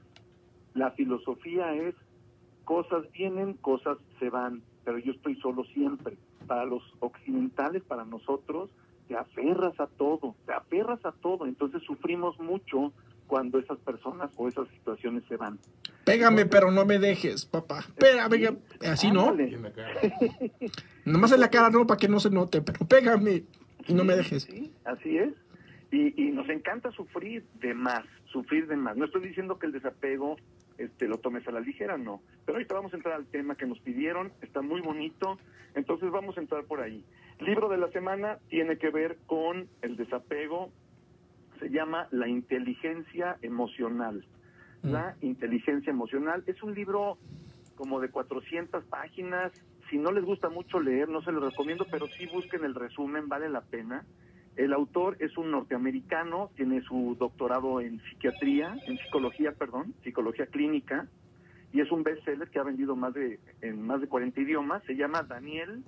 la 0.74 0.90
filosofía 0.92 1.74
es 1.74 1.94
cosas 2.64 3.10
vienen, 3.12 3.54
cosas 3.54 3.96
se 4.18 4.28
van, 4.28 4.62
pero 4.84 4.98
yo 4.98 5.12
estoy 5.12 5.36
solo 5.36 5.64
siempre. 5.64 6.16
Para 6.46 6.64
los 6.64 6.82
occidentales, 7.00 7.82
para 7.82 8.04
nosotros, 8.04 8.70
te 9.08 9.16
aferras 9.16 9.78
a 9.80 9.86
todo, 9.86 10.34
te 10.44 10.52
aferras 10.52 11.04
a 11.04 11.12
todo, 11.12 11.46
entonces 11.46 11.82
sufrimos 11.82 12.38
mucho 12.40 12.92
cuando 13.26 13.58
esas 13.58 13.78
personas 13.78 14.30
o 14.36 14.48
esas 14.48 14.68
situaciones 14.68 15.24
se 15.28 15.36
van. 15.36 15.58
Pégame, 16.04 16.46
pero 16.46 16.70
no 16.70 16.84
me 16.84 16.98
dejes, 16.98 17.46
papá. 17.46 17.84
Pégame, 17.98 18.58
así 18.88 19.10
no. 19.10 19.34
Nomás 21.04 21.32
en 21.32 21.40
la 21.40 21.50
cara 21.50 21.70
no, 21.70 21.86
para 21.86 21.98
que 21.98 22.08
no 22.08 22.20
se 22.20 22.30
note, 22.30 22.62
pero 22.62 22.86
pégame 22.86 23.44
y 23.88 23.94
no 23.94 24.04
me 24.04 24.16
dejes. 24.16 24.44
Sí, 24.44 24.72
así 24.84 25.18
es. 25.18 25.34
Y, 25.90 26.20
y 26.20 26.30
nos 26.32 26.48
encanta 26.48 26.90
sufrir 26.90 27.44
de 27.60 27.74
más, 27.74 28.04
sufrir 28.32 28.66
de 28.66 28.76
más. 28.76 28.96
No 28.96 29.04
estoy 29.04 29.22
diciendo 29.22 29.58
que 29.58 29.66
el 29.66 29.72
desapego 29.72 30.36
este, 30.78 31.08
lo 31.08 31.18
tomes 31.18 31.46
a 31.48 31.52
la 31.52 31.60
ligera, 31.60 31.96
no. 31.96 32.20
Pero 32.44 32.56
ahorita 32.56 32.74
vamos 32.74 32.92
a 32.92 32.96
entrar 32.96 33.14
al 33.14 33.26
tema 33.26 33.54
que 33.54 33.66
nos 33.66 33.78
pidieron, 33.80 34.32
está 34.42 34.60
muy 34.60 34.80
bonito, 34.80 35.38
entonces 35.74 36.10
vamos 36.10 36.36
a 36.36 36.40
entrar 36.40 36.64
por 36.64 36.80
ahí. 36.80 37.04
Libro 37.40 37.68
de 37.68 37.78
la 37.78 37.88
semana 37.88 38.38
tiene 38.48 38.76
que 38.76 38.90
ver 38.90 39.16
con 39.26 39.68
el 39.82 39.96
desapego, 39.96 40.70
se 41.60 41.70
llama 41.70 42.08
La 42.10 42.28
inteligencia 42.28 43.38
emocional. 43.42 44.26
Mm. 44.82 44.90
La 44.90 45.16
inteligencia 45.22 45.90
emocional 45.90 46.44
es 46.46 46.62
un 46.62 46.74
libro 46.74 47.18
como 47.74 48.00
de 48.00 48.10
400 48.10 48.84
páginas. 48.84 49.52
Si 49.88 49.96
no 49.96 50.12
les 50.12 50.24
gusta 50.24 50.48
mucho 50.50 50.80
leer, 50.80 51.08
no 51.08 51.22
se 51.22 51.32
lo 51.32 51.40
recomiendo, 51.40 51.86
pero 51.90 52.06
sí 52.06 52.26
busquen 52.26 52.64
el 52.64 52.74
resumen, 52.74 53.28
vale 53.28 53.48
la 53.48 53.62
pena. 53.62 54.04
El 54.56 54.72
autor 54.72 55.16
es 55.20 55.36
un 55.36 55.50
norteamericano, 55.50 56.50
tiene 56.56 56.80
su 56.82 57.14
doctorado 57.18 57.80
en 57.82 58.00
psiquiatría, 58.04 58.74
en 58.86 58.96
psicología, 58.98 59.52
perdón, 59.52 59.94
psicología 60.02 60.46
clínica, 60.46 61.06
y 61.72 61.82
es 61.82 61.92
un 61.92 62.02
bestseller 62.02 62.48
que 62.48 62.58
ha 62.58 62.62
vendido 62.62 62.96
más 62.96 63.12
de 63.12 63.38
en 63.60 63.82
más 63.82 64.00
de 64.00 64.08
40 64.08 64.40
idiomas. 64.40 64.82
Se 64.84 64.96
llama 64.96 65.22
Daniel 65.22 65.84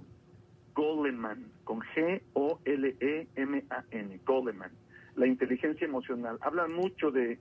Goleman, 0.75 1.50
con 1.64 1.80
G-O-L-E-M-A-N, 1.80 2.20
Goleman. 4.26 4.70
La 5.16 5.26
inteligencia 5.26 5.87
emocional. 5.87 6.37
Habla 6.42 6.68
mucho 6.68 7.10
de, 7.10 7.38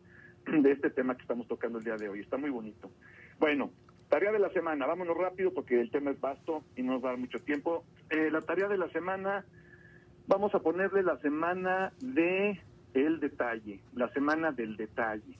de 0.48 0.72
este 0.72 0.89
tema 0.91 1.15
que 1.15 1.24
estamos 1.24 1.46
tocando 1.50 1.79
el 1.79 1.84
día 1.84 1.98
de 1.98 2.07
hoy. 2.07 2.22
Está 2.22 2.38
muy 2.38 2.51
bonito. 2.51 2.89
Bueno, 3.38 3.72
tarea 4.07 4.31
de 4.31 4.39
la 4.39 4.50
semana. 4.51 4.86
Vámonos 4.86 5.17
rápido 5.17 5.53
porque 5.53 5.81
el 5.81 5.91
tema 5.91 6.12
es 6.12 6.22
vasto 6.22 6.63
y 6.77 6.84
no 6.84 6.93
nos 6.93 7.03
va 7.03 7.10
a 7.10 7.12
dar 7.12 7.19
mucho 7.19 7.41
tiempo. 7.41 7.84
Eh, 8.10 8.31
la 8.31 8.39
tarea 8.39 8.69
de 8.69 8.77
la 8.77 8.89
semana 8.91 9.43
Vamos 10.27 10.53
a 10.53 10.60
ponerle 10.60 11.03
la 11.03 11.17
semana 11.19 11.93
de 12.01 12.62
el 12.93 13.19
detalle, 13.19 13.79
la 13.93 14.10
semana 14.10 14.51
del 14.51 14.75
detalle. 14.75 15.38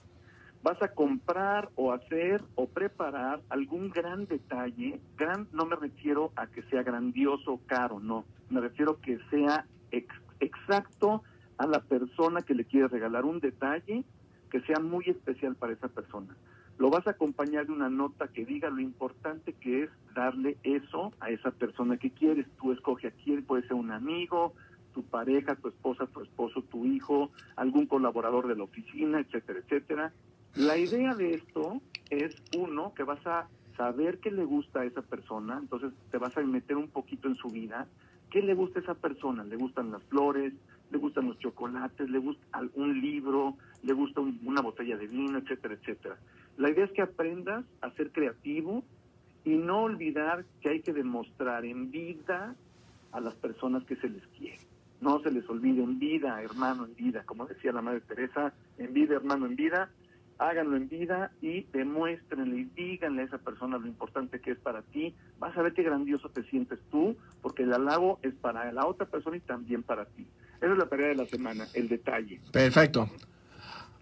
vas 0.62 0.80
a 0.82 0.88
comprar 0.88 1.68
o 1.76 1.92
hacer 1.92 2.42
o 2.56 2.66
preparar 2.66 3.40
algún 3.48 3.90
gran 3.90 4.26
detalle. 4.26 5.00
Gran 5.16 5.46
no 5.52 5.66
me 5.66 5.76
refiero 5.76 6.32
a 6.36 6.46
que 6.48 6.62
sea 6.62 6.82
grandioso 6.82 7.52
o 7.52 7.60
caro, 7.66 8.00
no. 8.00 8.24
Me 8.50 8.60
refiero 8.60 8.98
que 9.00 9.18
sea 9.30 9.66
ex- 9.92 10.22
exacto 10.40 11.22
a 11.58 11.66
la 11.66 11.80
persona 11.80 12.42
que 12.42 12.54
le 12.54 12.64
quieres 12.64 12.90
regalar 12.90 13.24
un 13.24 13.38
detalle 13.40 14.04
que 14.50 14.60
sea 14.62 14.80
muy 14.80 15.04
especial 15.06 15.54
para 15.54 15.74
esa 15.74 15.88
persona. 15.88 16.34
Lo 16.78 16.90
vas 16.90 17.06
a 17.06 17.10
acompañar 17.10 17.66
de 17.66 17.72
una 17.72 17.88
nota 17.90 18.28
que 18.28 18.44
diga 18.44 18.68
lo 18.70 18.80
importante 18.80 19.52
que 19.52 19.84
es 19.84 19.90
darle 20.14 20.56
eso 20.64 21.12
a 21.20 21.30
esa 21.30 21.50
persona 21.52 21.98
que 21.98 22.10
quieres. 22.10 22.46
Tú 22.60 22.72
escoge 22.72 23.08
a 23.08 23.10
quién, 23.12 23.44
puede 23.44 23.62
ser 23.62 23.74
un 23.74 23.90
amigo, 23.92 24.54
tu 24.94 25.02
pareja, 25.04 25.54
tu 25.56 25.68
esposa, 25.68 26.06
tu 26.06 26.22
esposo, 26.22 26.62
tu 26.62 26.84
hijo, 26.84 27.30
algún 27.56 27.86
colaborador 27.86 28.46
de 28.48 28.56
la 28.56 28.64
oficina, 28.64 29.20
etcétera, 29.20 29.60
etcétera. 29.60 30.12
La 30.56 30.76
idea 30.76 31.14
de 31.14 31.34
esto 31.34 31.80
es, 32.10 32.34
uno, 32.56 32.92
que 32.94 33.02
vas 33.04 33.24
a 33.26 33.48
saber 33.76 34.18
qué 34.18 34.30
le 34.30 34.44
gusta 34.44 34.80
a 34.80 34.84
esa 34.84 35.02
persona, 35.02 35.58
entonces 35.60 35.92
te 36.10 36.18
vas 36.18 36.36
a 36.36 36.40
meter 36.40 36.76
un 36.76 36.88
poquito 36.88 37.28
en 37.28 37.36
su 37.36 37.48
vida. 37.48 37.86
¿Qué 38.30 38.42
le 38.42 38.54
gusta 38.54 38.80
a 38.80 38.82
esa 38.82 38.94
persona? 38.94 39.44
¿Le 39.44 39.56
gustan 39.56 39.90
las 39.90 40.02
flores? 40.04 40.52
¿Le 40.90 40.98
gustan 40.98 41.28
los 41.28 41.38
chocolates? 41.38 42.10
¿Le 42.10 42.18
gusta 42.18 42.44
algún 42.52 43.00
libro? 43.00 43.56
¿Le 43.82 43.92
gusta 43.92 44.20
un- 44.20 44.40
una 44.44 44.60
botella 44.62 44.96
de 44.96 45.06
vino? 45.06 45.38
Etcétera, 45.38 45.74
etcétera. 45.74 46.18
La 46.56 46.70
idea 46.70 46.84
es 46.86 46.92
que 46.92 47.02
aprendas 47.02 47.64
a 47.80 47.90
ser 47.92 48.10
creativo 48.10 48.82
y 49.44 49.50
no 49.56 49.82
olvidar 49.82 50.44
que 50.60 50.70
hay 50.70 50.80
que 50.82 50.92
demostrar 50.92 51.64
en 51.64 51.90
vida 51.90 52.54
a 53.12 53.20
las 53.20 53.34
personas 53.36 53.84
que 53.84 53.96
se 53.96 54.08
les 54.08 54.26
quiere. 54.38 54.58
No 55.00 55.20
se 55.20 55.30
les 55.30 55.48
olvide 55.48 55.82
en 55.82 55.98
vida, 55.98 56.42
hermano, 56.42 56.84
en 56.84 56.94
vida. 56.94 57.22
Como 57.24 57.46
decía 57.46 57.72
la 57.72 57.82
Madre 57.82 58.00
Teresa, 58.00 58.52
en 58.78 58.92
vida, 58.92 59.14
hermano, 59.14 59.46
en 59.46 59.56
vida. 59.56 59.90
Háganlo 60.38 60.76
en 60.76 60.88
vida 60.88 61.32
y 61.42 61.62
demuéstrenle 61.72 62.58
y 62.58 62.64
díganle 62.64 63.22
a 63.22 63.24
esa 63.24 63.38
persona 63.38 63.78
lo 63.78 63.86
importante 63.86 64.40
que 64.40 64.52
es 64.52 64.58
para 64.58 64.82
ti. 64.82 65.14
Vas 65.40 65.56
a 65.56 65.62
ver 65.62 65.72
qué 65.72 65.82
grandioso 65.82 66.28
te 66.28 66.44
sientes 66.44 66.78
tú, 66.90 67.16
porque 67.42 67.64
el 67.64 67.72
halago 67.72 68.20
es 68.22 68.34
para 68.34 68.70
la 68.72 68.86
otra 68.86 69.06
persona 69.06 69.36
y 69.36 69.40
también 69.40 69.82
para 69.82 70.04
ti. 70.04 70.26
Esa 70.58 70.72
es 70.72 70.78
la 70.78 70.88
tarea 70.88 71.08
de 71.08 71.16
la 71.16 71.26
semana, 71.26 71.66
el 71.74 71.88
detalle. 71.88 72.40
Perfecto. 72.52 73.08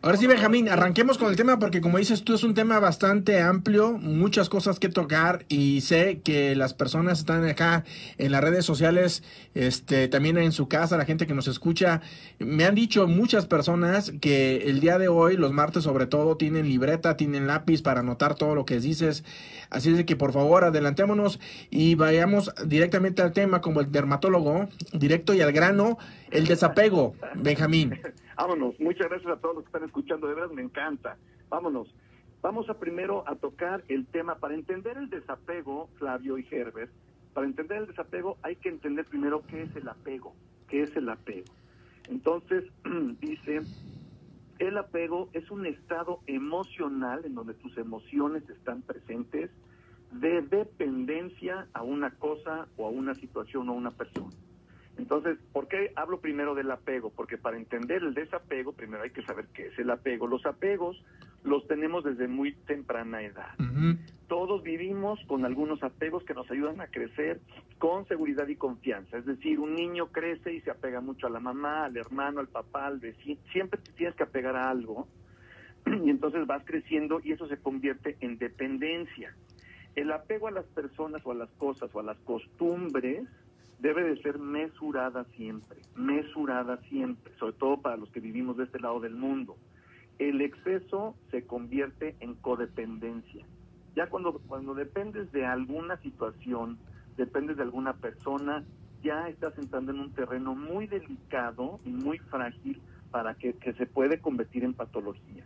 Ahora 0.03 0.19
sí, 0.19 0.27
Benjamín, 0.27 0.69
arranquemos 0.69 1.17
con 1.17 1.31
el 1.31 1.37
tema 1.37 1.59
porque 1.59 1.81
como 1.81 1.99
dices 1.99 2.23
tú 2.23 2.35
es 2.35 2.45
un 2.45 2.55
tema 2.55 2.79
bastante 2.79 3.41
amplio, 3.41 3.93
muchas 3.93 4.49
cosas 4.49 4.79
que 4.79 4.91
tocar 4.91 5.47
y 5.49 5.81
sé 5.81 6.21
que 6.23 6.55
las 6.55 6.75
personas 6.75 7.21
están 7.21 7.45
acá 7.49 7.83
en 8.19 8.31
las 8.31 8.45
redes 8.45 8.65
sociales, 8.65 9.25
este, 9.55 10.07
también 10.07 10.37
en 10.37 10.53
su 10.53 10.69
casa, 10.69 10.99
la 10.99 11.07
gente 11.07 11.27
que 11.27 11.35
nos 11.35 11.49
escucha, 11.49 12.03
me 12.39 12.67
han 12.67 12.75
dicho 12.75 13.09
muchas 13.09 13.47
personas 13.47 14.13
que 14.21 14.69
el 14.69 14.81
día 14.81 14.99
de 14.99 15.09
hoy, 15.09 15.37
los 15.37 15.53
martes 15.53 15.85
sobre 15.85 16.07
todo, 16.07 16.37
tienen 16.37 16.69
libreta, 16.69 17.17
tienen 17.17 17.47
lápiz 17.47 17.81
para 17.83 18.01
anotar 18.01 18.35
todo 18.35 18.55
lo 18.55 18.67
que 18.67 18.79
dices, 18.79 19.25
así 19.71 19.93
es 19.93 20.05
que 20.05 20.15
por 20.15 20.33
favor 20.33 20.63
adelantémonos 20.65 21.41
y 21.71 21.95
vayamos 21.97 22.53
directamente 22.65 23.23
al 23.23 23.33
tema 23.33 23.61
como 23.61 23.81
el 23.81 23.91
dermatólogo, 23.91 24.69
directo 24.93 25.33
y 25.35 25.41
al 25.41 25.53
grano, 25.53 25.99
el 26.31 26.47
desapego, 26.47 27.15
Benjamín. 27.35 27.99
Vámonos, 28.37 28.79
muchas 28.81 29.09
gracias 29.09 29.33
a 29.33 29.41
todos 29.41 29.57
los 29.57 29.65
que 29.65 29.69
están 29.69 29.85
escuchando, 29.85 30.27
de 30.29 30.35
verdad 30.35 30.51
me 30.51 30.63
encanta. 30.63 31.17
Vámonos. 31.49 31.95
Vamos 32.43 32.69
a 32.69 32.75
primero 32.75 33.25
a 33.27 33.35
tocar 33.35 33.83
el 33.89 34.07
tema. 34.07 34.37
Para 34.37 34.55
entender 34.55 34.97
el 34.99 35.11
desapego, 35.11 35.89
Flavio 35.99 36.39
y 36.39 36.47
Herbert, 36.51 36.91
para 37.33 37.47
entender 37.47 37.79
el 37.79 37.87
desapego 37.87 38.39
hay 38.43 38.57
que 38.57 38.69
entender 38.69 39.05
primero 39.07 39.43
qué 39.49 39.63
es 39.63 39.75
el 39.77 39.89
apego. 39.89 40.35
¿Qué 40.69 40.83
es 40.83 40.95
el 40.97 41.09
apego? 41.09 41.47
Entonces, 42.09 42.65
dice, 43.21 43.63
el 44.59 44.79
apego 44.79 45.29
es 45.33 45.51
un 45.51 45.67
estado 45.67 46.21
emocional 46.27 47.25
en 47.25 47.35
donde 47.35 47.55
tus 47.55 47.77
emociones 47.79 48.49
están 48.49 48.83
presentes 48.83 49.51
de 50.13 50.43
dependencia 50.43 51.67
a 51.73 51.83
una 51.83 52.11
cosa 52.13 52.69
o 52.77 52.87
a 52.87 52.91
una 52.91 53.15
situación 53.15 53.69
o 53.69 53.73
a 53.73 53.77
una 53.77 53.91
persona. 53.91 54.33
Entonces, 54.99 55.39
¿por 55.53 55.69
qué 55.69 55.93
hablo 55.95 56.21
primero 56.21 56.55
del 56.55 56.71
apego? 56.71 57.11
Porque 57.11 57.37
para 57.37 57.57
entender 57.57 58.03
el 58.03 58.15
desapego, 58.15 58.73
primero 58.73 59.03
hay 59.03 59.11
que 59.11 59.23
saber 59.23 59.47
qué 59.53 59.67
es 59.67 59.79
el 59.79 59.91
apego. 59.91 60.27
Los 60.27 60.47
apegos 60.47 61.03
los 61.45 61.67
tenemos 61.67 62.05
desde 62.05 62.29
muy 62.29 62.53
temprana 62.67 63.23
edad. 63.23 63.55
Todos 64.27 64.63
vivimos 64.63 65.21
con 65.27 65.45
algunos 65.45 65.83
apegos 65.83 66.25
que 66.25 66.35
nos 66.35 66.51
ayudan 66.51 66.81
a 66.81 66.89
crecer 66.89 67.41
con 67.79 68.07
seguridad 68.09 68.49
y 68.49 68.57
confianza. 68.57 69.19
Es 69.19 69.27
decir, 69.27 69.61
un 69.61 69.75
niño 69.75 70.09
crece 70.09 70.53
y 70.53 70.61
se 70.63 70.71
apega 70.71 71.01
mucho 71.01 71.27
a 71.27 71.31
la 71.31 71.41
mamá, 71.41 71.85
al 71.85 71.97
hermano, 71.97 72.41
al 72.41 72.49
papá, 72.49 72.87
al 72.87 72.99
vecino. 72.99 73.41
Siempre 73.53 73.81
te 73.81 73.93
tienes 73.93 74.17
que 74.17 74.25
apegar 74.25 74.57
a 74.57 74.71
algo 74.71 75.07
y 75.87 76.11
entonces 76.11 76.47
vas 76.47 76.65
creciendo 76.65 77.21
y 77.23 77.33
eso 77.33 77.47
se 77.47 77.59
convierte 77.59 78.17
en 78.21 78.39
dependencia. 78.39 79.37
El 79.95 80.11
apego 80.11 80.49
a 80.49 80.51
las 80.51 80.67
personas 80.67 81.23
o 81.25 81.31
a 81.31 81.35
las 81.35 81.51
cosas 81.53 81.91
o 81.95 82.01
a 82.01 82.03
las 82.03 82.19
costumbres 82.19 83.29
debe 83.79 84.05
de 84.05 84.23
ser 84.23 84.39
mesurada 84.39 85.25
siempre, 85.37 85.81
mesurada 85.95 86.79
siempre, 86.89 87.33
sobre 87.39 87.55
todo 87.55 87.81
para 87.81 87.97
los 87.97 88.11
que 88.11 88.21
vivimos 88.21 88.57
de 88.57 88.65
este 88.65 88.81
lado 88.81 89.01
del 89.01 89.15
mundo. 89.15 89.57
El 90.19 90.41
exceso 90.41 91.15
se 91.31 91.47
convierte 91.47 92.17
en 92.21 92.35
codependencia. 92.35 93.45
Ya 93.95 94.09
cuando, 94.09 94.41
cuando 94.47 94.75
dependes 94.75 95.31
de 95.33 95.45
alguna 95.45 95.97
situación, 95.99 96.79
dependes 97.17 97.57
de 97.57 97.63
alguna 97.63 97.95
persona, 97.95 98.65
ya 99.03 99.29
estás 99.29 99.57
entrando 99.59 99.93
en 99.93 100.01
un 100.01 100.13
terreno 100.13 100.55
muy 100.55 100.87
delicado 100.87 101.81
y 101.85 101.91
muy 101.91 102.19
frágil 102.19 102.81
para 103.11 103.35
que, 103.35 103.55
que 103.55 103.73
se 103.75 103.87
puede 103.87 104.21
convertir 104.21 104.65
en 104.65 104.75
patología. 104.75 105.45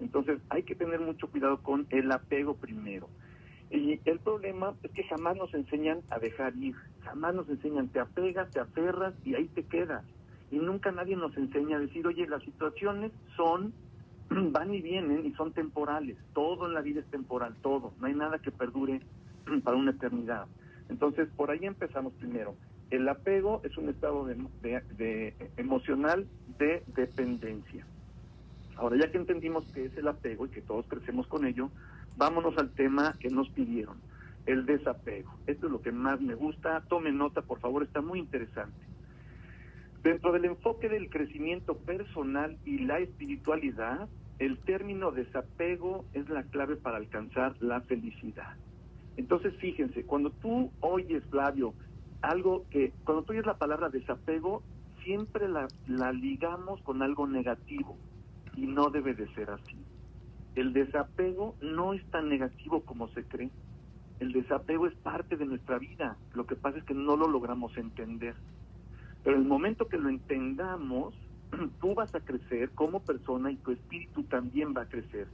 Entonces 0.00 0.40
hay 0.48 0.62
que 0.62 0.74
tener 0.74 1.00
mucho 1.00 1.28
cuidado 1.28 1.62
con 1.62 1.86
el 1.90 2.10
apego 2.12 2.54
primero. 2.54 3.08
Y 3.70 4.00
el 4.04 4.20
problema 4.20 4.76
es 4.82 4.92
que 4.92 5.04
jamás 5.04 5.36
nos 5.36 5.54
enseñan 5.54 6.02
a 6.10 6.20
dejar 6.20 6.56
ir, 6.56 6.76
jamás 7.00 7.34
nos 7.34 7.48
enseñan, 7.50 7.90
te 7.90 8.00
apegas, 8.00 8.52
te 8.52 8.60
aferras 8.60 9.16
y 9.24 9.34
ahí 9.36 9.48
te 9.48 9.66
quedas. 9.66 10.06
Y 10.50 10.58
nunca 10.58 10.92
nadie 10.92 11.16
nos 11.16 11.36
enseña 11.36 11.78
a 11.78 11.80
decir, 11.80 12.06
oye, 12.06 12.28
las 12.28 12.44
situaciones 12.44 13.12
son, 13.36 13.74
van 14.30 14.74
y 14.74 14.82
vienen 14.82 15.26
y 15.26 15.32
son 15.34 15.52
temporales, 15.54 16.18
todo 16.34 16.66
en 16.68 16.74
la 16.74 16.82
vida 16.82 17.00
es 17.00 17.10
temporal, 17.10 17.58
todo, 17.62 17.94
no 17.98 18.06
hay 18.08 18.14
nada 18.14 18.38
que 18.40 18.52
perdure 18.52 19.02
para 19.64 19.76
una 19.78 19.92
eternidad. 19.92 20.48
Entonces, 20.88 21.30
por 21.36 21.50
ahí 21.50 21.60
empezamos 21.64 22.14
primero. 22.14 22.58
El 22.90 23.08
apego 23.08 23.62
es 23.64 23.76
un 23.78 23.88
estado 23.90 24.26
de, 24.26 24.36
de- 24.60 24.84
de- 24.90 25.52
emocional 25.56 26.28
de 26.46 26.84
dependencia. 26.86 27.86
Ahora, 28.76 28.96
ya 28.98 29.10
que 29.10 29.18
entendimos 29.18 29.66
qué 29.72 29.86
es 29.86 29.98
el 29.98 30.08
apego 30.08 30.46
y 30.46 30.50
que 30.50 30.62
todos 30.62 30.86
crecemos 30.88 31.26
con 31.28 31.46
ello, 31.46 31.72
vámonos 32.16 32.56
al 32.58 32.70
tema 32.70 33.14
que 33.20 33.28
nos 33.28 33.48
pidieron, 33.50 33.98
el 34.46 34.66
desapego. 34.66 35.34
Esto 35.46 35.66
es 35.66 35.72
lo 35.72 35.80
que 35.80 35.92
más 35.92 36.20
me 36.20 36.34
gusta. 36.34 36.82
Tomen 36.88 37.18
nota, 37.18 37.42
por 37.42 37.60
favor, 37.60 37.82
está 37.82 38.00
muy 38.00 38.18
interesante. 38.18 38.78
Dentro 40.02 40.32
del 40.32 40.46
enfoque 40.46 40.88
del 40.88 41.10
crecimiento 41.10 41.76
personal 41.76 42.56
y 42.64 42.78
la 42.78 43.00
espiritualidad, 43.00 44.08
el 44.38 44.58
término 44.58 45.10
desapego 45.10 46.06
es 46.14 46.28
la 46.30 46.42
clave 46.44 46.76
para 46.76 46.96
alcanzar 46.96 47.54
la 47.60 47.82
felicidad. 47.82 48.56
Entonces, 49.18 49.54
fíjense, 49.60 50.04
cuando 50.04 50.30
tú 50.30 50.72
oyes, 50.80 51.22
Flavio, 51.26 51.74
algo 52.22 52.64
que, 52.70 52.92
cuando 53.04 53.24
tú 53.24 53.32
oyes 53.32 53.44
la 53.44 53.58
palabra 53.58 53.90
desapego, 53.90 54.62
siempre 55.04 55.46
la, 55.48 55.68
la 55.86 56.12
ligamos 56.12 56.80
con 56.82 57.02
algo 57.02 57.26
negativo 57.26 57.98
y 58.56 58.66
no 58.66 58.88
debe 58.88 59.14
de 59.14 59.28
ser 59.34 59.50
así. 59.50 59.76
El 60.54 60.72
desapego 60.72 61.54
no 61.60 61.94
es 61.94 62.04
tan 62.10 62.28
negativo 62.28 62.82
como 62.82 63.08
se 63.08 63.24
cree. 63.24 63.50
El 64.18 64.32
desapego 64.32 64.86
es 64.86 64.94
parte 64.96 65.36
de 65.36 65.46
nuestra 65.46 65.78
vida. 65.78 66.16
Lo 66.34 66.46
que 66.46 66.56
pasa 66.56 66.78
es 66.78 66.84
que 66.84 66.94
no 66.94 67.16
lo 67.16 67.28
logramos 67.28 67.76
entender. 67.76 68.34
Pero 69.22 69.36
el 69.36 69.44
momento 69.44 69.88
que 69.88 69.98
lo 69.98 70.08
entendamos, 70.08 71.14
tú 71.80 71.94
vas 71.94 72.14
a 72.14 72.20
crecer 72.20 72.70
como 72.70 73.00
persona 73.00 73.50
y 73.50 73.56
tu 73.56 73.70
espíritu 73.70 74.24
también 74.24 74.74
va 74.76 74.82
a 74.82 74.88
crecer. 74.88 75.28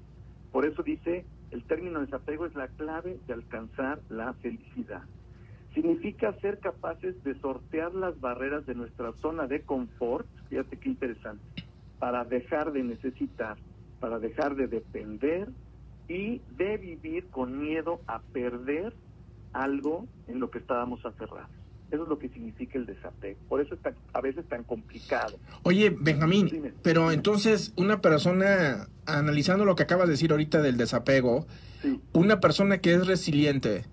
Por 0.52 0.66
eso 0.66 0.82
dice, 0.82 1.24
el 1.50 1.64
término 1.64 2.00
desapego 2.00 2.46
es 2.46 2.54
la 2.54 2.68
clave 2.68 3.18
de 3.26 3.32
alcanzar 3.32 4.00
la 4.08 4.34
felicidad. 4.34 5.02
Significa 5.74 6.32
ser 6.40 6.58
capaces 6.60 7.22
de 7.22 7.34
sortear 7.40 7.94
las 7.94 8.18
barreras 8.20 8.64
de 8.66 8.74
nuestra 8.74 9.12
zona 9.14 9.46
de 9.46 9.62
confort, 9.62 10.26
fíjate 10.48 10.78
qué 10.78 10.88
interesante, 10.88 11.64
para 11.98 12.24
dejar 12.24 12.72
de 12.72 12.82
necesitar, 12.82 13.58
para 14.00 14.18
dejar 14.18 14.56
de 14.56 14.66
depender 14.66 15.48
y 16.08 16.40
de 16.56 16.76
vivir 16.76 17.26
con 17.28 17.60
miedo 17.60 18.00
a 18.06 18.20
perder 18.20 18.94
algo 19.52 20.06
en 20.28 20.40
lo 20.40 20.50
que 20.50 20.58
estábamos 20.58 21.04
aferrados. 21.04 21.50
Eso 21.90 22.02
es 22.02 22.08
lo 22.08 22.18
que 22.18 22.28
significa 22.28 22.78
el 22.78 22.86
desapego. 22.86 23.38
Por 23.48 23.60
eso 23.60 23.74
es 23.74 23.80
tan- 23.80 23.94
a 24.12 24.20
veces 24.20 24.44
tan 24.48 24.64
complicado. 24.64 25.38
Oye, 25.62 25.90
Benjamín, 25.98 26.48
Dime. 26.48 26.72
pero 26.82 27.12
entonces 27.12 27.72
una 27.76 28.00
persona, 28.00 28.88
analizando 29.06 29.64
lo 29.64 29.76
que 29.76 29.84
acabas 29.84 30.06
de 30.08 30.12
decir 30.12 30.32
ahorita 30.32 30.60
del 30.62 30.76
desapego, 30.76 31.46
Sí. 31.82 32.00
una 32.12 32.40
persona 32.40 32.78
que 32.78 32.92
es 32.94 33.06
resiliente, 33.06 33.84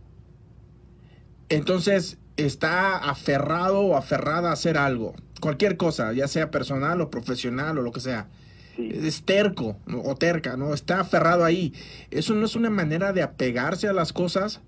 entonces 1.49 2.17
está 2.37 2.97
aferrado 2.97 3.81
o 3.81 3.95
aferrada 3.95 4.49
a 4.49 4.53
hacer 4.53 4.77
algo, 4.77 5.13
cualquier 5.39 5.77
cosa, 5.77 6.13
ya 6.13 6.27
sea 6.27 6.49
personal 6.49 6.99
o 7.01 7.09
profesional 7.11 7.77
o 7.77 7.81
lo 7.83 7.91
que 7.91 7.99
sea. 7.99 8.27
Sí. 8.75 8.89
es 8.91 9.23
terco 9.23 9.77
o 10.03 10.15
terca, 10.15 10.57
¿no? 10.57 10.73
Está 10.73 10.99
aferrado 10.99 11.43
ahí. 11.45 11.73
¿Eso 12.09 12.33
no 12.33 12.45
es 12.45 12.55
una 12.55 12.69
manera 12.69 13.13
de 13.13 13.21
apegarse 13.21 13.87
a 13.87 13.93
las 13.93 14.11
cosas? 14.13 14.61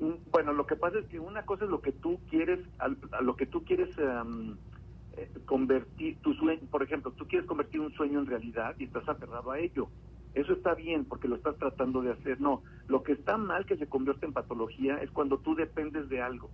Mm, 0.00 0.30
Bueno, 0.30 0.52
lo 0.52 0.66
que 0.66 0.76
pasa 0.76 0.98
es 0.98 1.06
que 1.06 1.20
una 1.20 1.44
cosa 1.44 1.64
es 1.64 1.70
lo 1.70 1.80
que 1.82 1.92
tú 1.92 2.18
quieres, 2.30 2.60
a, 2.78 2.88
lo 3.20 3.36
que 3.36 3.46
tú 3.46 3.64
quieres 3.64 3.90
eh, 3.98 5.28
convertir 5.44 6.16
tu 6.22 6.32
sueño, 6.34 6.62
por 6.70 6.82
ejemplo, 6.82 7.12
tú 7.12 7.26
quieres 7.26 7.46
convertir 7.46 7.80
un 7.80 7.92
sueño 7.92 8.20
en 8.20 8.26
realidad 8.26 8.74
y 8.78 8.84
estás 8.84 9.08
aferrado 9.08 9.50
a 9.50 9.58
ello. 9.58 9.88
Eso 10.34 10.54
está 10.54 10.74
bien 10.74 11.04
porque 11.04 11.28
lo 11.28 11.36
estás 11.36 11.56
tratando 11.58 12.00
de 12.00 12.12
hacer. 12.12 12.40
No, 12.40 12.62
lo 12.88 13.02
que 13.02 13.12
está 13.12 13.36
mal 13.36 13.66
que 13.66 13.76
se 13.76 13.86
convierte 13.86 14.24
en 14.24 14.32
patología 14.32 14.96
es 15.02 15.10
cuando 15.10 15.38
tú 15.38 15.54
dependes 15.54 16.08
de 16.08 16.22
algo, 16.22 16.50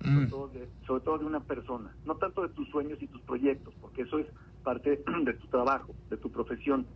sobre, 0.00 0.26
Mm, 0.26 0.30
todo 0.30 0.48
de, 0.48 0.68
sobre 0.86 1.02
todo 1.04 1.18
de 1.18 1.24
una 1.24 1.40
persona, 1.40 1.92
no 2.06 2.14
tanto 2.16 2.42
de 2.42 2.50
tus 2.50 2.68
sueños 2.68 3.02
y 3.02 3.08
tus 3.08 3.20
proyectos, 3.22 3.74
porque 3.80 4.02
eso 4.02 4.20
es 4.20 4.26
parte 4.62 5.02
de 5.24 5.34
tu 5.34 5.46
trabajo, 5.48 5.94
de 6.10 6.16
tu 6.16 6.30
profesión. 6.30 6.86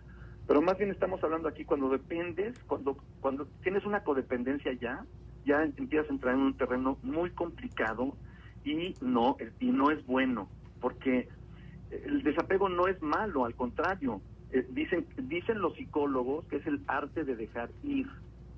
Pero 0.47 0.61
más 0.61 0.77
bien 0.77 0.91
estamos 0.91 1.23
hablando 1.23 1.49
aquí 1.49 1.65
cuando 1.65 1.89
dependes, 1.89 2.59
cuando 2.67 2.97
cuando 3.21 3.47
tienes 3.63 3.85
una 3.85 4.03
codependencia 4.03 4.73
ya, 4.73 5.05
ya 5.45 5.63
empiezas 5.63 6.11
a 6.11 6.13
entrar 6.13 6.35
en 6.35 6.41
un 6.41 6.57
terreno 6.57 6.99
muy 7.03 7.31
complicado 7.31 8.15
y 8.65 8.95
no 9.01 9.37
y 9.61 9.67
no 9.71 9.91
es 9.91 10.05
bueno, 10.07 10.49
porque 10.81 11.29
el 11.91 12.23
desapego 12.23 12.69
no 12.69 12.89
es 12.89 13.01
malo, 13.03 13.45
al 13.45 13.55
contrario. 13.55 14.21
Eh, 14.51 14.67
dicen 14.71 15.07
dicen 15.17 15.61
los 15.61 15.75
psicólogos 15.75 16.45
que 16.47 16.57
es 16.57 16.67
el 16.67 16.83
arte 16.87 17.25
de 17.25 17.37
dejar 17.37 17.71
ir, 17.83 18.09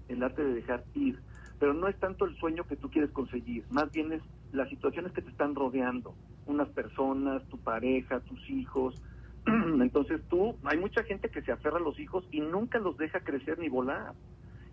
el 0.09 0.23
arte 0.23 0.43
de 0.43 0.55
dejar 0.55 0.85
ir, 0.95 1.21
pero 1.59 1.75
no 1.75 1.89
es 1.89 1.99
tanto 1.99 2.25
el 2.25 2.37
sueño 2.37 2.65
que 2.65 2.77
tú 2.77 2.91
quieres 2.91 3.11
conseguir, 3.13 3.65
más 3.71 3.91
bien 3.93 4.13
es 4.13 4.23
las 4.53 4.69
situaciones 4.69 5.13
que 5.13 5.23
te 5.23 5.31
están 5.31 5.55
rodeando, 5.55 6.15
unas 6.47 6.69
personas, 6.71 7.47
tu 7.49 7.59
pareja, 7.59 8.21
tus 8.21 8.49
hijos. 8.51 9.01
Entonces 9.47 10.21
tú, 10.29 10.57
hay 10.65 10.79
mucha 10.79 11.03
gente 11.05 11.29
que 11.31 11.43
se 11.43 11.53
aferra 11.53 11.79
a 11.79 11.83
los 11.83 11.99
hijos 11.99 12.25
y 12.31 12.41
nunca 12.41 12.79
los 12.79 12.97
deja 12.97 13.21
crecer 13.21 13.59
ni 13.59 13.69
volar. 13.69 14.15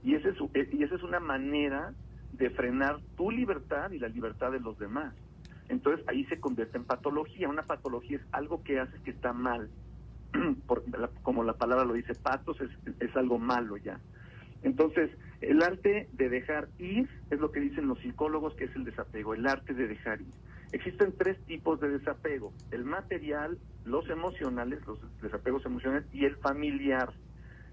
Y, 0.04 0.16
ese 0.16 0.30
es, 0.30 0.38
eh, 0.54 0.70
y 0.72 0.84
esa 0.84 0.96
es 0.96 1.04
una 1.04 1.20
manera 1.20 1.94
de 2.32 2.50
frenar 2.52 3.02
tu 3.16 3.32
libertad 3.32 3.92
y 3.92 4.00
la 4.00 4.08
libertad 4.08 4.52
de 4.52 4.60
los 4.60 4.78
demás. 4.78 5.14
Entonces 5.70 6.06
ahí 6.08 6.26
se 6.26 6.40
convierte 6.40 6.78
en 6.78 6.86
patología. 6.86 7.50
Una 7.50 7.64
patología 7.64 8.18
es 8.18 8.24
algo 8.32 8.64
que 8.64 8.80
haces 8.80 9.00
que 9.02 9.12
está 9.12 9.34
mal. 9.34 9.70
Por- 10.68 10.84
como 11.24 11.44
la 11.44 11.54
palabra 11.54 11.86
lo 11.86 11.94
dice, 11.94 12.14
patos 12.16 12.60
es, 12.62 12.70
es 13.00 13.16
algo 13.16 13.40
malo 13.40 13.78
ya. 13.78 14.00
Entonces, 14.62 15.12
el 15.42 15.62
arte 15.64 16.08
de 16.12 16.30
dejar 16.30 16.70
ir 16.78 17.10
es 17.30 17.40
lo 17.40 17.52
que 17.52 17.60
dicen 17.60 17.88
los 17.88 18.00
psicólogos 18.00 18.56
que 18.56 18.66
es 18.66 18.76
el 18.76 18.86
desapego, 18.86 19.34
el 19.34 19.48
arte 19.48 19.74
de 19.74 19.88
dejar 19.88 20.22
ir. 20.22 20.34
Existen 20.72 21.14
tres 21.18 21.38
tipos 21.46 21.80
de 21.82 21.90
desapego, 21.90 22.54
el 22.72 22.86
material, 22.86 23.58
los 23.84 24.10
emocionales, 24.10 24.80
los 24.88 25.00
desapegos 25.22 25.66
emocionales 25.66 26.06
y 26.14 26.26
el 26.26 26.38
familiar. 26.38 27.12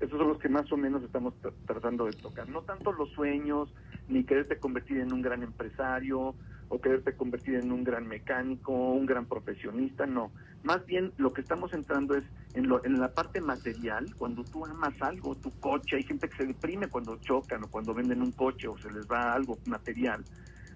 Esos 0.01 0.19
son 0.19 0.29
los 0.29 0.39
que 0.39 0.49
más 0.49 0.71
o 0.73 0.77
menos 0.77 1.03
estamos 1.03 1.35
tra- 1.43 1.53
tratando 1.67 2.07
de 2.07 2.13
tocar. 2.13 2.49
No 2.49 2.63
tanto 2.63 2.93
los 2.93 3.11
sueños, 3.13 3.73
ni 4.09 4.25
quererte 4.25 4.59
convertir 4.59 4.99
en 4.99 5.13
un 5.13 5.23
gran 5.23 5.43
empresario, 5.43 6.35
o 6.69 6.81
quererte 6.81 7.15
convertir 7.15 7.57
en 7.57 7.73
un 7.73 7.83
gran 7.83 8.07
mecánico, 8.07 8.73
un 8.73 9.07
gran 9.07 9.27
profesionista, 9.27 10.07
no. 10.07 10.33
Más 10.63 10.85
bien 10.87 11.13
lo 11.17 11.33
que 11.33 11.41
estamos 11.41 11.73
entrando 11.73 12.15
es 12.15 12.25
en, 12.55 12.69
lo, 12.69 12.85
en 12.85 12.99
la 12.99 13.13
parte 13.13 13.41
material, 13.41 14.15
cuando 14.17 14.45
tú 14.45 14.65
amas 14.65 15.01
algo, 15.01 15.35
tu 15.37 15.51
coche, 15.61 15.97
hay 15.97 16.03
gente 16.03 16.29
que 16.29 16.37
se 16.37 16.47
deprime 16.47 16.89
cuando 16.89 17.17
chocan 17.19 17.65
o 17.65 17.69
cuando 17.69 17.95
venden 17.95 18.23
un 18.23 18.33
coche 18.33 18.69
o 18.69 18.77
se 18.79 18.91
les 18.91 19.07
va 19.07 19.33
algo 19.33 19.59
material, 19.67 20.25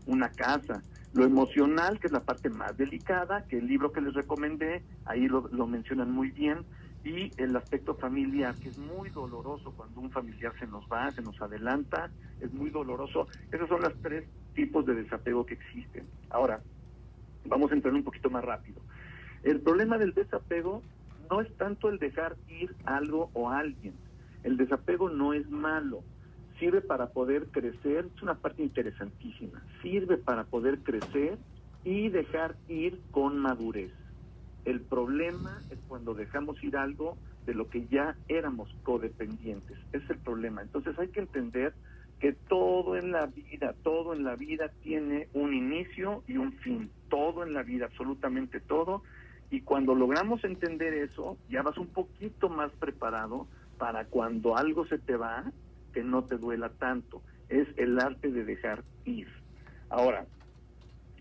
una 0.07 0.31
casa. 0.31 0.83
Lo 1.13 1.25
emocional, 1.25 1.99
que 2.01 2.07
es 2.07 2.13
la 2.13 2.21
parte 2.21 2.49
más 2.49 2.77
delicada, 2.77 3.47
que 3.47 3.59
el 3.59 3.67
libro 3.67 3.93
que 3.93 4.01
les 4.01 4.15
recomendé, 4.15 4.83
ahí 5.05 5.27
lo, 5.27 5.49
lo 5.49 5.67
mencionan 5.67 6.11
muy 6.11 6.31
bien, 6.31 6.65
y 7.05 7.33
el 7.37 7.57
aspecto 7.57 7.95
familiar, 7.97 8.55
que 8.55 8.69
es 8.69 8.79
muy 8.79 9.11
doloroso 9.11 9.73
cuando 9.73 10.01
un 10.01 10.11
familiar 10.11 10.53
se 10.59 10.67
nos 10.67 10.85
va, 10.87 11.11
se 11.11 11.21
nos 11.21 11.41
adelanta, 11.43 12.11
es 12.41 12.53
muy 12.53 12.71
doloroso. 12.71 13.27
Esos 13.51 13.69
son 13.69 13.83
los 13.83 13.95
tres 14.01 14.25
tipos 14.55 14.87
de 14.87 14.95
desapego 14.95 15.45
que 15.45 15.55
existen. 15.55 16.07
Ahora, 16.31 16.61
vamos 17.45 17.73
a 17.73 17.75
entrar 17.75 17.93
un 17.93 18.05
poquito 18.05 18.31
más 18.31 18.45
rápido. 18.45 18.81
El 19.43 19.61
problema 19.61 19.99
del 19.99 20.15
desapego 20.15 20.83
no 21.31 21.41
es 21.41 21.53
tanto 21.57 21.89
el 21.89 21.99
dejar 21.99 22.37
ir 22.49 22.75
algo 22.85 23.31
o 23.33 23.51
alguien. 23.51 23.95
El 24.45 24.57
desapego 24.57 25.09
no 25.09 25.33
es 25.35 25.49
malo. 25.51 26.03
Sirve 26.59 26.81
para 26.81 27.09
poder 27.09 27.47
crecer, 27.47 28.09
es 28.15 28.23
una 28.23 28.35
parte 28.35 28.63
interesantísima. 28.63 29.63
Sirve 29.83 30.17
para 30.17 30.45
poder 30.45 30.79
crecer 30.81 31.39
y 31.85 32.09
dejar 32.09 32.57
ir 32.69 33.01
con 33.11 33.39
madurez. 33.39 33.91
El 34.65 34.81
problema 34.81 35.61
es 35.71 35.79
cuando 35.89 36.15
dejamos 36.15 36.63
ir 36.63 36.77
algo 36.77 37.17
de 37.47 37.55
lo 37.55 37.69
que 37.69 37.87
ya 37.89 38.15
éramos 38.29 38.73
codependientes. 38.85 39.77
Es 39.93 40.09
el 40.09 40.19
problema. 40.19 40.63
Entonces 40.63 40.97
hay 40.99 41.09
que 41.09 41.21
entender 41.21 41.75
que 42.21 42.33
todo 42.33 42.97
en 42.97 43.11
la 43.11 43.27
vida, 43.27 43.75
todo 43.83 44.15
en 44.15 44.23
la 44.23 44.37
vida 44.37 44.71
tiene 44.85 45.29
un 45.33 45.53
inicio 45.53 46.23
y 46.29 46.37
un 46.37 46.53
fin. 46.53 46.91
Todo 47.09 47.43
en 47.43 47.53
la 47.53 47.65
vida, 47.65 47.87
absolutamente 47.87 48.61
todo. 48.61 49.03
Y 49.53 49.61
cuando 49.61 49.95
logramos 49.95 50.43
entender 50.45 50.95
eso, 50.95 51.37
ya 51.51 51.61
vas 51.61 51.77
un 51.77 51.89
poquito 51.89 52.49
más 52.49 52.73
preparado 52.73 53.47
para 53.77 54.07
cuando 54.07 54.57
algo 54.57 54.87
se 54.87 54.97
te 54.97 55.15
va, 55.15 55.45
que 55.93 56.03
no 56.03 56.25
te 56.25 56.39
duela 56.39 56.71
tanto. 56.71 57.21
Es 57.51 57.69
el 57.77 58.01
arte 58.01 58.33
de 58.33 58.47
dejar 58.47 58.83
ir. 59.05 59.29
Ahora, 59.91 60.25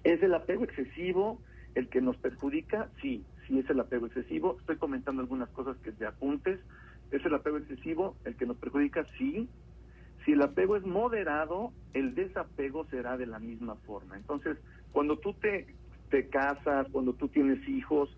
¿es 0.06 0.24
el 0.24 0.34
apego 0.34 0.64
excesivo 0.64 1.42
el 1.76 1.90
que 1.90 2.00
nos 2.00 2.16
perjudica? 2.16 2.90
Sí, 3.02 3.26
sí 3.46 3.60
es 3.60 3.70
el 3.70 3.82
apego 3.82 4.06
excesivo. 4.06 4.56
Estoy 4.62 4.78
comentando 4.78 5.22
algunas 5.22 5.50
cosas 5.50 5.76
que 5.80 5.92
te 5.92 6.06
apuntes. 6.06 6.58
¿Es 7.12 7.26
el 7.26 7.34
apego 7.34 7.58
excesivo 7.58 8.16
el 8.24 8.38
que 8.38 8.46
nos 8.46 8.56
perjudica? 8.56 9.06
Sí. 9.18 9.50
Si 10.24 10.32
el 10.32 10.42
apego 10.42 10.78
es 10.78 10.86
moderado, 10.86 11.74
el 11.94 12.16
desapego 12.16 12.86
será 12.86 13.18
de 13.18 13.26
la 13.26 13.40
misma 13.40 13.76
forma. 13.76 14.16
Entonces, 14.16 14.58
cuando 14.94 15.18
tú 15.18 15.34
te, 15.34 15.68
te 16.10 16.30
casas, 16.30 16.88
cuando 16.94 17.12
tú 17.12 17.28
tienes 17.28 17.68
hijos, 17.68 18.16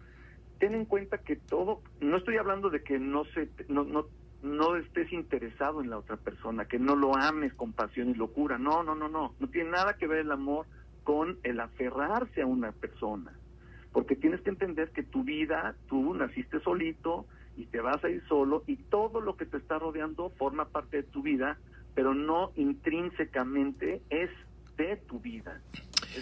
ten 0.59 0.73
en 0.75 0.85
cuenta 0.85 1.17
que 1.19 1.35
todo, 1.35 1.81
no 1.99 2.17
estoy 2.17 2.37
hablando 2.37 2.69
de 2.69 2.83
que 2.83 2.99
no 2.99 3.25
se, 3.25 3.49
no, 3.67 3.83
no, 3.83 4.05
no 4.43 4.75
estés 4.75 5.11
interesado 5.13 5.81
en 5.81 5.89
la 5.89 5.97
otra 5.97 6.17
persona, 6.17 6.65
que 6.65 6.77
no 6.77 6.95
lo 6.95 7.15
ames 7.15 7.53
con 7.53 7.71
pasión 7.73 8.09
y 8.09 8.13
locura. 8.13 8.57
No, 8.57 8.83
no, 8.83 8.93
no, 8.93 9.07
no. 9.07 9.33
No 9.39 9.47
tiene 9.47 9.71
nada 9.71 9.93
que 9.93 10.07
ver 10.07 10.19
el 10.19 10.31
amor 10.31 10.65
con 11.03 11.39
el 11.43 11.59
aferrarse 11.59 12.41
a 12.41 12.45
una 12.45 12.71
persona. 12.71 13.31
Porque 13.91 14.15
tienes 14.15 14.41
que 14.41 14.49
entender 14.49 14.91
que 14.91 15.03
tu 15.03 15.23
vida, 15.23 15.75
tú 15.87 16.13
naciste 16.13 16.59
solito 16.59 17.25
y 17.55 17.65
te 17.67 17.79
vas 17.79 18.03
a 18.03 18.09
ir 18.09 18.23
solo 18.27 18.63
y 18.67 18.75
todo 18.75 19.21
lo 19.21 19.37
que 19.37 19.45
te 19.45 19.57
está 19.57 19.79
rodeando 19.79 20.29
forma 20.31 20.65
parte 20.65 20.97
de 20.97 21.03
tu 21.03 21.21
vida, 21.21 21.57
pero 21.93 22.13
no 22.13 22.51
intrínsecamente 22.55 24.01
es 24.09 24.29
de 24.77 24.97
tu 24.97 25.19
vida. 25.19 25.61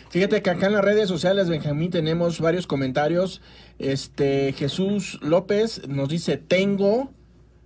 Fíjate 0.10 0.42
que 0.42 0.50
acá 0.50 0.68
en 0.68 0.74
las 0.74 0.84
redes 0.84 1.08
sociales, 1.08 1.50
Benjamín, 1.50 1.92
tenemos 1.92 2.40
varios 2.40 2.68
comentarios. 2.68 3.42
Este 3.80 4.54
Jesús 4.54 5.20
López 5.22 5.88
nos 5.88 6.10
dice, 6.10 6.38
tengo, 6.38 7.12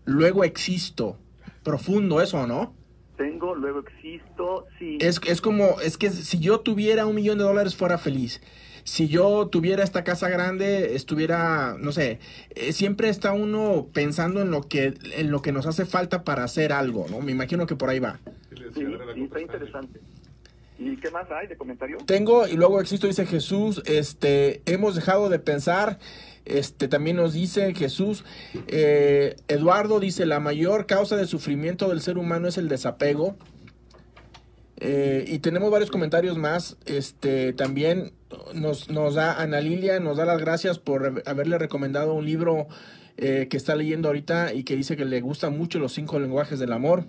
luego 0.06 0.44
existo. 0.44 1.18
Profundo 1.64 2.22
eso, 2.22 2.46
¿no? 2.48 2.74
Tengo, 3.18 3.56
luego 3.56 3.80
existo, 3.80 4.66
sí. 4.78 4.98
Es, 5.00 5.22
es 5.26 5.42
como, 5.42 5.80
es 5.82 5.98
que 5.98 6.10
si 6.10 6.40
yo 6.40 6.60
tuviera 6.60 7.06
un 7.06 7.16
millón 7.16 7.38
de 7.38 7.46
dólares 7.46 7.76
fuera 7.76 7.98
feliz. 7.98 8.42
Si 8.84 9.08
yo 9.08 9.48
tuviera 9.48 9.84
esta 9.84 10.04
casa 10.04 10.30
grande, 10.30 10.96
estuviera, 10.96 11.76
no 11.80 11.92
sé, 11.92 12.20
eh, 12.52 12.72
siempre 12.72 13.10
está 13.10 13.32
uno 13.32 13.88
pensando 13.92 14.44
en 14.44 14.52
lo 14.52 14.62
que, 14.62 14.94
en 15.18 15.32
lo 15.32 15.42
que 15.42 15.52
nos 15.52 15.66
hace 15.66 15.86
falta 15.86 16.24
para 16.24 16.44
hacer 16.44 16.72
algo, 16.72 17.08
¿no? 17.10 17.20
Me 17.20 17.32
imagino 17.32 17.66
que 17.66 17.76
por 17.76 17.90
ahí 17.90 17.98
va. 17.98 18.20
Sí, 18.76 18.86
está 19.24 19.42
interesante. 19.42 20.00
¿Y 20.78 20.98
qué 20.98 21.10
más 21.10 21.30
hay 21.32 21.48
de 21.48 21.56
comentario? 21.56 21.98
Tengo 22.06 22.48
y 22.48 22.54
luego 22.54 22.82
existo, 22.82 23.08
dice 23.08 23.26
Jesús, 23.26 23.82
este, 23.86 24.62
hemos 24.66 24.96
dejado 24.96 25.30
de 25.30 25.40
pensar, 25.40 26.00
este, 26.44 26.88
también 26.88 27.16
nos 27.16 27.34
dice 27.34 27.74
Jesús, 27.74 28.26
eh, 28.68 29.36
Eduardo 29.48 30.00
dice, 30.00 30.26
la 30.26 30.40
mayor 30.40 30.86
causa 30.86 31.16
de 31.16 31.26
sufrimiento 31.28 31.90
del 31.90 32.02
ser 32.02 32.18
humano 32.18 32.48
es 32.48 32.58
el 32.58 32.68
desapego. 32.68 33.36
Eh, 34.78 35.24
y 35.28 35.40
tenemos 35.40 35.72
varios 35.72 35.90
comentarios 35.90 36.38
más, 36.38 36.76
este, 36.86 37.54
también 37.54 38.12
nos, 38.54 38.90
nos 38.90 39.16
da 39.16 39.42
Ana 39.42 39.62
Lilia, 39.62 40.02
nos 40.02 40.18
da 40.18 40.26
las 40.26 40.42
gracias 40.42 40.80
por 40.80 41.24
haberle 41.26 41.58
recomendado 41.58 42.14
un 42.14 42.26
libro 42.26 42.68
eh, 43.18 43.48
que 43.50 43.56
está 43.56 43.76
leyendo 43.76 44.10
ahorita 44.10 44.54
y 44.54 44.66
que 44.66 44.76
dice 44.76 44.98
que 44.98 45.06
le 45.06 45.22
gustan 45.22 45.58
mucho 45.58 45.80
los 45.80 45.94
cinco 45.94 46.20
lenguajes 46.20 46.60
del 46.60 46.74
amor. 46.74 47.06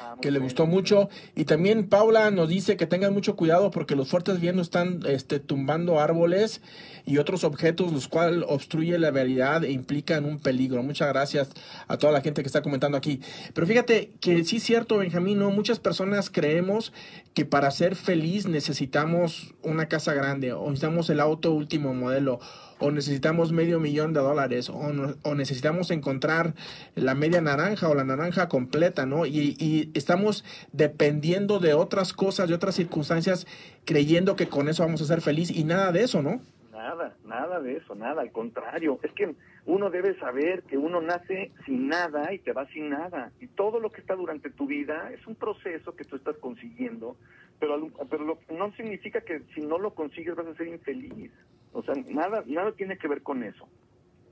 Ah, 0.00 0.16
que 0.20 0.30
le 0.30 0.38
gustó 0.38 0.66
mucho. 0.66 1.08
Y 1.34 1.44
también 1.44 1.88
Paula 1.88 2.30
nos 2.30 2.48
dice 2.48 2.76
que 2.76 2.86
tengan 2.86 3.12
mucho 3.12 3.36
cuidado 3.36 3.70
porque 3.70 3.96
los 3.96 4.08
fuertes 4.08 4.40
vientos 4.40 4.68
están 4.68 5.00
este, 5.06 5.40
tumbando 5.40 6.00
árboles 6.00 6.60
y 7.06 7.18
otros 7.18 7.44
objetos, 7.44 7.92
los 7.92 8.08
cuales 8.08 8.44
obstruye 8.46 8.98
la 8.98 9.10
realidad 9.10 9.64
e 9.64 9.72
implican 9.72 10.24
un 10.24 10.38
peligro. 10.38 10.82
Muchas 10.82 11.08
gracias 11.08 11.50
a 11.88 11.96
toda 11.96 12.12
la 12.12 12.20
gente 12.20 12.42
que 12.42 12.46
está 12.46 12.62
comentando 12.62 12.96
aquí. 12.96 13.20
Pero 13.54 13.66
fíjate 13.66 14.12
que 14.20 14.44
sí 14.44 14.56
es 14.56 14.62
cierto, 14.62 14.98
Benjamín, 14.98 15.38
¿no? 15.38 15.50
muchas 15.50 15.78
personas 15.78 16.30
creemos 16.30 16.92
que 17.34 17.44
para 17.44 17.70
ser 17.70 17.96
feliz 17.96 18.46
necesitamos 18.46 19.54
una 19.62 19.86
casa 19.86 20.14
grande 20.14 20.52
o 20.52 20.64
necesitamos 20.64 21.10
el 21.10 21.20
auto 21.20 21.52
último 21.52 21.94
modelo 21.94 22.40
o 22.80 22.90
necesitamos 22.90 23.52
medio 23.52 23.78
millón 23.78 24.12
de 24.12 24.20
dólares, 24.20 24.70
o, 24.70 25.34
necesitamos 25.34 25.90
encontrar 25.90 26.54
la 26.94 27.14
media 27.14 27.40
naranja 27.40 27.88
o 27.88 27.94
la 27.94 28.04
naranja 28.04 28.48
completa, 28.48 29.06
¿no? 29.06 29.26
Y, 29.26 29.56
y, 29.58 29.90
estamos 29.94 30.44
dependiendo 30.72 31.60
de 31.60 31.74
otras 31.74 32.12
cosas, 32.12 32.48
de 32.48 32.54
otras 32.54 32.74
circunstancias, 32.74 33.46
creyendo 33.84 34.34
que 34.36 34.48
con 34.48 34.68
eso 34.68 34.82
vamos 34.82 35.02
a 35.02 35.04
ser 35.04 35.20
feliz 35.20 35.50
y 35.50 35.64
nada 35.64 35.92
de 35.92 36.02
eso, 36.02 36.22
¿no? 36.22 36.40
Nada, 36.72 37.14
nada 37.26 37.60
de 37.60 37.76
eso, 37.76 37.94
nada, 37.94 38.22
al 38.22 38.32
contrario. 38.32 38.98
Es 39.02 39.12
que 39.12 39.34
uno 39.66 39.90
debe 39.90 40.18
saber 40.18 40.62
que 40.62 40.78
uno 40.78 41.02
nace 41.02 41.52
sin 41.66 41.88
nada 41.88 42.32
y 42.32 42.38
te 42.38 42.52
va 42.52 42.66
sin 42.68 42.88
nada. 42.88 43.32
Y 43.38 43.48
todo 43.48 43.80
lo 43.80 43.92
que 43.92 44.00
está 44.00 44.14
durante 44.14 44.50
tu 44.50 44.66
vida 44.66 45.10
es 45.12 45.26
un 45.26 45.34
proceso 45.34 45.94
que 45.94 46.04
tú 46.04 46.16
estás 46.16 46.36
consiguiendo, 46.38 47.16
pero, 47.58 47.88
pero 48.08 48.38
no 48.50 48.72
significa 48.72 49.20
que 49.20 49.42
si 49.54 49.60
no 49.60 49.78
lo 49.78 49.94
consigues 49.94 50.34
vas 50.34 50.46
a 50.46 50.54
ser 50.54 50.68
infeliz. 50.68 51.30
O 51.72 51.82
sea, 51.82 51.94
nada, 52.08 52.42
nada 52.46 52.72
tiene 52.72 52.98
que 52.98 53.08
ver 53.08 53.22
con 53.22 53.42
eso. 53.42 53.68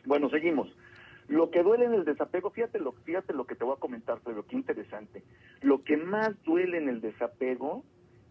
Bueno, 0.05 0.29
seguimos. 0.31 0.69
Lo 1.29 1.51
que 1.51 1.63
duele 1.63 1.85
en 1.85 1.95
el 1.95 2.05
desapego, 2.05 2.51
fíjate 2.51 2.79
lo, 2.79 2.93
fíjate 2.93 3.35
lo 3.35 3.47
que 3.47 3.55
te 3.55 3.65
voy 3.65 3.75
a 3.77 3.81
comentar, 3.81 4.19
pero 4.25 4.47
qué 4.47 4.57
interesante. 4.57 5.23
Lo 5.61 5.85
que 5.85 5.97
más 5.97 6.31
duele 6.45 6.79
en 6.79 6.89
el 6.89 7.01
desapego 7.01 7.85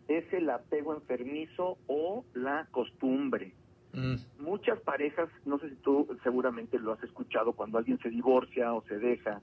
es 0.07 0.31
el 0.33 0.49
apego 0.49 0.95
enfermizo 0.95 1.77
o 1.87 2.25
la 2.33 2.67
costumbre. 2.71 3.53
Mm. 3.93 4.15
Muchas 4.39 4.79
parejas, 4.81 5.29
no 5.45 5.59
sé 5.59 5.69
si 5.69 5.75
tú 5.75 6.07
seguramente 6.23 6.79
lo 6.79 6.93
has 6.93 7.03
escuchado 7.03 7.53
cuando 7.53 7.77
alguien 7.77 7.99
se 7.99 8.09
divorcia 8.09 8.73
o 8.73 8.83
se 8.83 8.97
deja, 8.97 9.41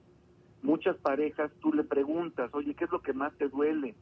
muchas 0.62 0.96
parejas 0.96 1.52
tú 1.60 1.72
le 1.72 1.84
preguntas, 1.84 2.50
oye, 2.54 2.74
¿qué 2.74 2.84
es 2.84 2.90
lo 2.90 3.02
que 3.02 3.12
más 3.12 3.32
te 3.34 3.48
duele? 3.48 3.94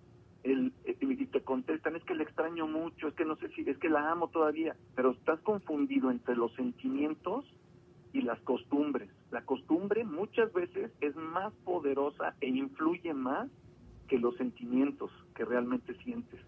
El, 0.45 0.73
y 0.85 1.27
te 1.27 1.43
contestan, 1.43 1.97
es 1.97 2.05
que 2.05 2.15
le 2.15 2.25
extraño 2.25 2.67
mucho, 2.67 3.09
es 3.09 3.15
que 3.15 3.25
no 3.25 3.37
sé 3.37 3.49
si, 3.51 3.63
es 3.69 3.79
que 3.79 3.89
la 3.89 4.11
amo 4.11 4.29
todavía, 4.29 4.77
pero 4.95 5.13
estás 5.13 5.41
confundido 5.41 6.11
entre 6.11 6.37
los 6.37 6.53
sentimientos 6.55 7.45
y 8.13 8.23
las 8.23 8.41
costumbres. 8.41 9.11
La 9.31 9.43
costumbre 9.43 10.05
muchas 10.05 10.53
veces 10.53 10.91
es 11.01 11.17
más 11.17 11.53
poderosa 11.65 12.35
e 12.41 12.49
influye 12.49 13.15
más 13.15 13.49
que 14.09 14.19
los 14.19 14.37
sentimientos 14.37 15.11
que 15.35 15.45
realmente 15.45 15.95
sientes. 16.03 16.41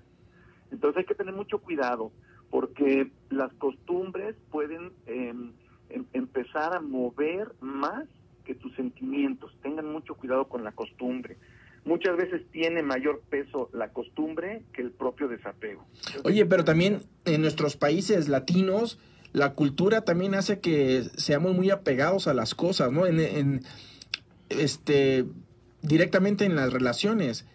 Entonces 0.70 0.98
hay 0.98 1.04
que 1.04 1.14
tener 1.14 1.34
mucho 1.34 1.58
cuidado 1.58 2.10
porque 2.50 3.10
las 3.30 3.52
costumbres 3.54 4.36
pueden 4.50 4.92
em, 5.06 5.52
em, 5.88 6.04
empezar 6.12 6.76
a 6.76 6.80
mover 6.80 7.52
más 7.60 8.06
que 8.44 8.54
tus 8.54 8.74
sentimientos. 8.74 9.56
Tengan 9.62 9.90
mucho 9.90 10.14
cuidado 10.14 10.46
con 10.48 10.62
la 10.62 10.72
costumbre 10.72 11.38
muchas 11.84 12.16
veces 12.16 12.42
tiene 12.50 12.82
mayor 12.82 13.22
peso 13.28 13.70
la 13.72 13.88
costumbre 13.90 14.62
que 14.72 14.82
el 14.82 14.90
propio 14.90 15.28
desapego. 15.28 15.84
Oye, 16.24 16.46
pero 16.46 16.64
también 16.64 17.00
en 17.24 17.42
nuestros 17.42 17.76
países 17.76 18.28
latinos, 18.28 18.98
la 19.32 19.54
cultura 19.54 20.02
también 20.02 20.34
hace 20.34 20.60
que 20.60 21.04
seamos 21.16 21.54
muy 21.54 21.70
apegados 21.70 22.26
a 22.28 22.34
las 22.34 22.54
cosas, 22.54 22.92
¿no? 22.92 23.06
En, 23.06 23.62
este, 24.48 25.24
directamente 25.82 26.44
en 26.44 26.56
las 26.56 26.72
relaciones. 26.72 27.46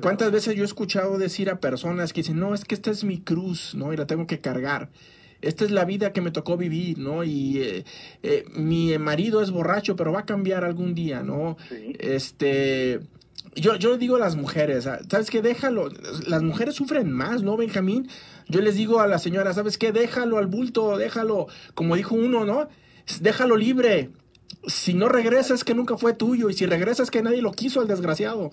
¿Cuántas 0.00 0.32
veces 0.32 0.56
yo 0.56 0.62
he 0.62 0.66
escuchado 0.66 1.18
decir 1.18 1.48
a 1.48 1.60
personas 1.60 2.12
que 2.12 2.22
dicen, 2.22 2.40
no, 2.40 2.52
es 2.52 2.64
que 2.64 2.74
esta 2.74 2.90
es 2.90 3.04
mi 3.04 3.20
cruz, 3.20 3.76
¿no? 3.76 3.92
Y 3.92 3.96
la 3.96 4.06
tengo 4.06 4.26
que 4.26 4.40
cargar. 4.40 4.90
Esta 5.40 5.64
es 5.64 5.70
la 5.70 5.84
vida 5.84 6.12
que 6.12 6.20
me 6.20 6.30
tocó 6.30 6.56
vivir, 6.56 6.98
¿no? 6.98 7.22
Y 7.24 7.58
eh, 7.58 7.84
eh, 8.22 8.44
mi 8.54 8.96
marido 8.98 9.42
es 9.42 9.50
borracho, 9.50 9.94
pero 9.96 10.12
va 10.12 10.20
a 10.20 10.26
cambiar 10.26 10.64
algún 10.64 10.94
día, 10.94 11.22
¿no? 11.22 11.56
Este, 11.98 13.00
yo, 13.54 13.76
yo 13.76 13.98
digo 13.98 14.16
a 14.16 14.18
las 14.18 14.36
mujeres, 14.36 14.86
ah, 14.86 15.00
¿sabes 15.08 15.30
qué? 15.30 15.42
Déjalo. 15.42 15.88
Las 16.26 16.42
mujeres 16.42 16.74
sufren 16.74 17.10
más, 17.10 17.42
¿no, 17.42 17.56
Benjamín? 17.56 18.08
Yo 18.48 18.60
les 18.60 18.76
digo 18.76 19.00
a 19.00 19.06
la 19.06 19.18
señora, 19.18 19.52
¿sabes 19.52 19.78
qué? 19.78 19.92
Déjalo 19.92 20.38
al 20.38 20.46
bulto, 20.46 20.96
déjalo. 20.96 21.48
Como 21.74 21.96
dijo 21.96 22.14
uno, 22.14 22.44
¿no? 22.44 22.68
Déjalo 23.20 23.56
libre. 23.56 24.10
Si 24.66 24.94
no 24.94 25.08
regresa 25.08 25.54
es 25.54 25.64
que 25.64 25.74
nunca 25.74 25.96
fue 25.96 26.14
tuyo. 26.14 26.48
Y 26.48 26.54
si 26.54 26.66
regresa 26.66 27.02
es 27.02 27.10
que 27.10 27.22
nadie 27.22 27.42
lo 27.42 27.52
quiso, 27.52 27.82
el 27.82 27.88
desgraciado. 27.88 28.50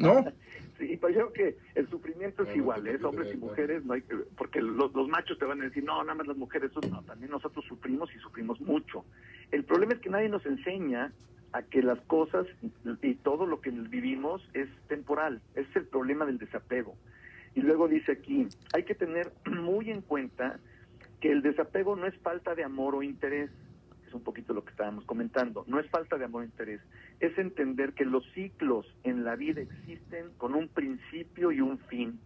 ¿No? 0.00 0.24
Sí, 0.82 0.96
pues 0.96 1.14
creo 1.14 1.32
que 1.32 1.56
el 1.76 1.88
sufrimiento 1.88 2.42
es 2.42 2.56
igual, 2.56 2.84
¿eh? 2.88 2.98
hombres 3.04 3.32
y 3.32 3.36
mujeres, 3.36 3.84
no 3.84 3.92
hay 3.92 4.02
porque 4.36 4.60
los, 4.60 4.92
los, 4.92 5.06
machos 5.06 5.38
te 5.38 5.44
van 5.44 5.60
a 5.60 5.64
decir, 5.66 5.84
no, 5.84 6.02
nada 6.02 6.16
más 6.16 6.26
las 6.26 6.36
mujeres, 6.36 6.72
no, 6.90 7.02
también 7.04 7.30
nosotros 7.30 7.64
sufrimos 7.68 8.12
y 8.12 8.18
sufrimos 8.18 8.60
mucho. 8.60 9.04
El 9.52 9.62
problema 9.62 9.92
es 9.92 10.00
que 10.00 10.10
nadie 10.10 10.28
nos 10.28 10.44
enseña 10.44 11.12
a 11.52 11.62
que 11.62 11.82
las 11.82 12.00
cosas 12.02 12.46
y 13.02 13.14
todo 13.16 13.46
lo 13.46 13.60
que 13.60 13.70
vivimos 13.70 14.42
es 14.54 14.68
temporal. 14.88 15.40
es 15.54 15.66
el 15.76 15.86
problema 15.86 16.24
del 16.24 16.38
desapego. 16.38 16.96
Y 17.54 17.60
luego 17.60 17.88
dice 17.88 18.12
aquí, 18.12 18.48
hay 18.72 18.84
que 18.84 18.94
tener 18.94 19.32
muy 19.46 19.90
en 19.90 20.00
cuenta 20.00 20.58
que 21.20 21.30
el 21.30 21.42
desapego 21.42 21.94
no 21.96 22.06
es 22.06 22.16
falta 22.18 22.54
de 22.54 22.64
amor 22.64 22.94
o 22.94 23.02
interés, 23.02 23.50
es 24.06 24.14
un 24.14 24.22
poquito 24.22 24.52
lo 24.52 24.64
que 24.64 24.70
estábamos 24.70 25.04
comentando, 25.04 25.64
no 25.68 25.78
es 25.78 25.88
falta 25.88 26.18
de 26.18 26.24
amor 26.24 26.42
o 26.42 26.44
interés, 26.44 26.80
es 27.20 27.36
entender 27.38 27.92
que 27.92 28.04
los 28.04 28.24
ciclos 28.32 28.86
en 29.04 29.24
la 29.24 29.36
vida 29.36 29.60
existen 29.60 30.30
con 30.38 30.54
un 30.54 30.68
principio 30.68 31.52
y 31.52 31.60
un 31.60 31.78
fin. 31.78 32.18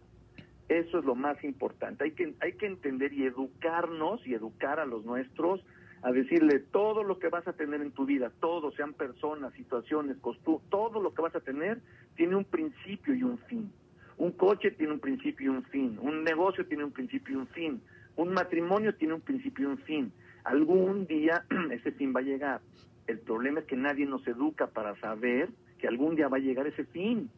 Eso 0.69 0.99
es 0.99 1.05
lo 1.05 1.15
más 1.15 1.41
importante. 1.43 2.03
Hay 2.03 2.11
que, 2.11 2.33
hay 2.41 2.53
que 2.53 2.65
entender 2.65 3.13
y 3.13 3.25
educarnos 3.25 4.25
y 4.27 4.33
educar 4.33 4.79
a 4.79 4.85
los 4.85 5.05
nuestros 5.05 5.61
a 6.07 6.11
decirle 6.13 6.59
todo 6.59 7.03
lo 7.03 7.19
que 7.19 7.27
vas 7.27 7.45
a 7.49 7.53
tener 7.53 7.81
en 7.81 7.91
tu 7.91 8.05
vida, 8.05 8.31
todo, 8.39 8.71
sean 8.71 8.93
personas, 8.93 9.53
situaciones, 9.55 10.15
costumbres, 10.21 10.69
todo 10.69 11.01
lo 11.01 11.13
que 11.13 11.21
vas 11.21 11.35
a 11.35 11.41
tener 11.41 11.81
tiene 12.15 12.37
un 12.37 12.45
principio 12.45 13.13
y 13.13 13.23
un 13.23 13.37
fin. 13.39 13.69
Un 14.15 14.31
coche 14.31 14.71
tiene 14.71 14.93
un 14.93 15.01
principio 15.01 15.47
y 15.47 15.49
un 15.49 15.63
fin, 15.63 15.99
un 16.01 16.23
negocio 16.23 16.65
tiene 16.65 16.85
un 16.85 16.91
principio 16.91 17.33
y 17.33 17.37
un 17.41 17.47
fin, 17.47 17.81
un 18.15 18.29
matrimonio 18.29 18.95
tiene 18.95 19.15
un 19.15 19.21
principio 19.21 19.67
y 19.67 19.71
un 19.71 19.77
fin. 19.79 20.13
Algún 20.45 21.07
día 21.07 21.43
ese 21.71 21.91
fin 21.91 22.13
va 22.15 22.21
a 22.21 22.23
llegar. 22.23 22.61
El 23.05 23.19
problema 23.19 23.59
es 23.59 23.65
que 23.65 23.75
nadie 23.75 24.05
nos 24.05 24.25
educa 24.27 24.67
para 24.67 24.97
saber 25.01 25.49
que 25.77 25.89
algún 25.89 26.15
día 26.15 26.29
va 26.29 26.37
a 26.37 26.39
llegar 26.39 26.67
ese 26.67 26.85
fin. 26.85 27.29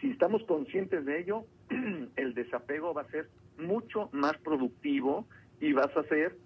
Si 0.00 0.10
estamos 0.10 0.42
conscientes 0.44 1.04
de 1.04 1.20
ello, 1.20 1.44
el 2.16 2.32
desapego 2.32 2.94
va 2.94 3.02
a 3.02 3.10
ser 3.10 3.28
mucho 3.58 4.08
más 4.12 4.38
productivo 4.38 5.26
y 5.60 5.74
vas 5.74 5.94
a 5.94 6.04
ser 6.04 6.38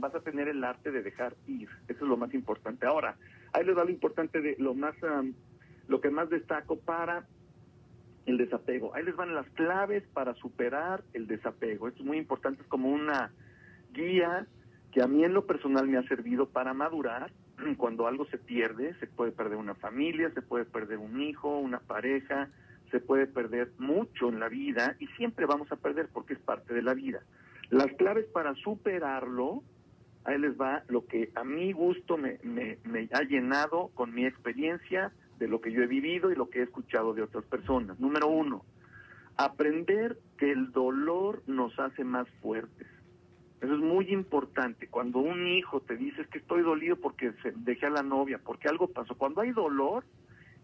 vas 0.00 0.14
a 0.14 0.20
tener 0.20 0.48
el 0.48 0.62
arte 0.64 0.90
de 0.90 1.02
dejar 1.02 1.34
ir. 1.46 1.68
Eso 1.88 2.04
es 2.04 2.08
lo 2.08 2.16
más 2.16 2.32
importante. 2.34 2.86
Ahora, 2.86 3.16
ahí 3.52 3.64
les 3.64 3.76
da 3.76 3.84
lo 3.84 3.90
importante 3.90 4.40
de 4.40 4.56
lo 4.58 4.74
más, 4.74 4.94
lo 5.86 6.00
que 6.00 6.10
más 6.10 6.30
destaco 6.30 6.78
para 6.78 7.26
el 8.26 8.36
desapego. 8.36 8.94
Ahí 8.94 9.04
les 9.04 9.16
van 9.16 9.34
las 9.34 9.48
claves 9.50 10.04
para 10.12 10.34
superar 10.34 11.02
el 11.12 11.26
desapego. 11.26 11.88
Esto 11.88 12.00
es 12.00 12.06
muy 12.06 12.18
importante, 12.18 12.62
es 12.62 12.68
como 12.68 12.90
una 12.90 13.32
guía 13.92 14.46
que 14.92 15.02
a 15.02 15.06
mí 15.06 15.24
en 15.24 15.34
lo 15.34 15.46
personal 15.46 15.86
me 15.86 15.98
ha 15.98 16.02
servido 16.04 16.48
para 16.48 16.74
madurar 16.74 17.30
cuando 17.76 18.06
algo 18.06 18.26
se 18.26 18.38
pierde, 18.38 18.94
se 19.00 19.06
puede 19.06 19.32
perder 19.32 19.56
una 19.56 19.74
familia, 19.74 20.30
se 20.32 20.42
puede 20.42 20.64
perder 20.64 20.98
un 20.98 21.20
hijo, 21.20 21.58
una 21.58 21.80
pareja, 21.80 22.48
se 22.90 23.00
puede 23.00 23.26
perder 23.26 23.72
mucho 23.78 24.28
en 24.28 24.40
la 24.40 24.48
vida 24.48 24.96
y 24.98 25.06
siempre 25.08 25.46
vamos 25.46 25.70
a 25.72 25.76
perder 25.76 26.08
porque 26.12 26.34
es 26.34 26.40
parte 26.40 26.74
de 26.74 26.82
la 26.82 26.94
vida. 26.94 27.20
Las 27.70 27.92
claves 27.94 28.26
para 28.26 28.54
superarlo, 28.54 29.62
ahí 30.24 30.38
les 30.38 30.58
va 30.60 30.82
lo 30.88 31.06
que 31.06 31.30
a 31.34 31.44
mi 31.44 31.72
gusto 31.72 32.16
me, 32.16 32.38
me, 32.42 33.08
ha 33.12 33.22
llenado 33.22 33.90
con 33.94 34.14
mi 34.14 34.26
experiencia 34.26 35.12
de 35.38 35.48
lo 35.48 35.60
que 35.60 35.72
yo 35.72 35.82
he 35.82 35.86
vivido 35.86 36.30
y 36.30 36.34
lo 36.34 36.50
que 36.50 36.60
he 36.60 36.62
escuchado 36.62 37.14
de 37.14 37.22
otras 37.22 37.44
personas. 37.44 37.98
Número 38.00 38.28
uno, 38.28 38.64
aprender 39.36 40.18
que 40.36 40.50
el 40.50 40.72
dolor 40.72 41.42
nos 41.46 41.78
hace 41.78 42.04
más 42.04 42.28
fuertes. 42.42 42.86
Eso 43.60 43.74
es 43.74 43.80
muy 43.80 44.12
importante. 44.12 44.88
Cuando 44.88 45.18
un 45.18 45.46
hijo 45.46 45.80
te 45.80 45.96
dice 45.96 46.26
que 46.30 46.38
estoy 46.38 46.62
dolido 46.62 46.96
porque 46.96 47.32
se 47.42 47.52
dejé 47.56 47.86
a 47.86 47.90
la 47.90 48.02
novia, 48.02 48.38
porque 48.44 48.68
algo 48.68 48.88
pasó. 48.88 49.16
Cuando 49.16 49.40
hay 49.40 49.50
dolor, 49.52 50.04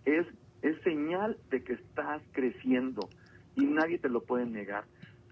es, 0.04 0.26
es 0.62 0.80
señal 0.82 1.36
de 1.50 1.64
que 1.64 1.74
estás 1.74 2.22
creciendo 2.32 3.08
y 3.56 3.64
nadie 3.64 3.98
te 3.98 4.08
lo 4.08 4.22
puede 4.22 4.46
negar. 4.46 4.84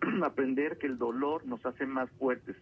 aprender 0.24 0.78
que 0.78 0.86
el 0.86 0.98
dolor 0.98 1.44
nos 1.46 1.64
hace 1.64 1.86
más 1.86 2.10
fuertes. 2.12 2.56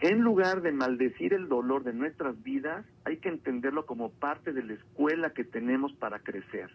En 0.00 0.20
lugar 0.20 0.60
de 0.60 0.72
maldecir 0.72 1.32
el 1.32 1.48
dolor 1.48 1.82
de 1.82 1.94
nuestras 1.94 2.42
vidas, 2.42 2.84
hay 3.04 3.16
que 3.16 3.30
entenderlo 3.30 3.86
como 3.86 4.10
parte 4.10 4.52
de 4.52 4.62
la 4.62 4.74
escuela 4.74 5.30
que 5.30 5.44
tenemos 5.44 5.92
para 5.94 6.18
crecer. 6.18 6.70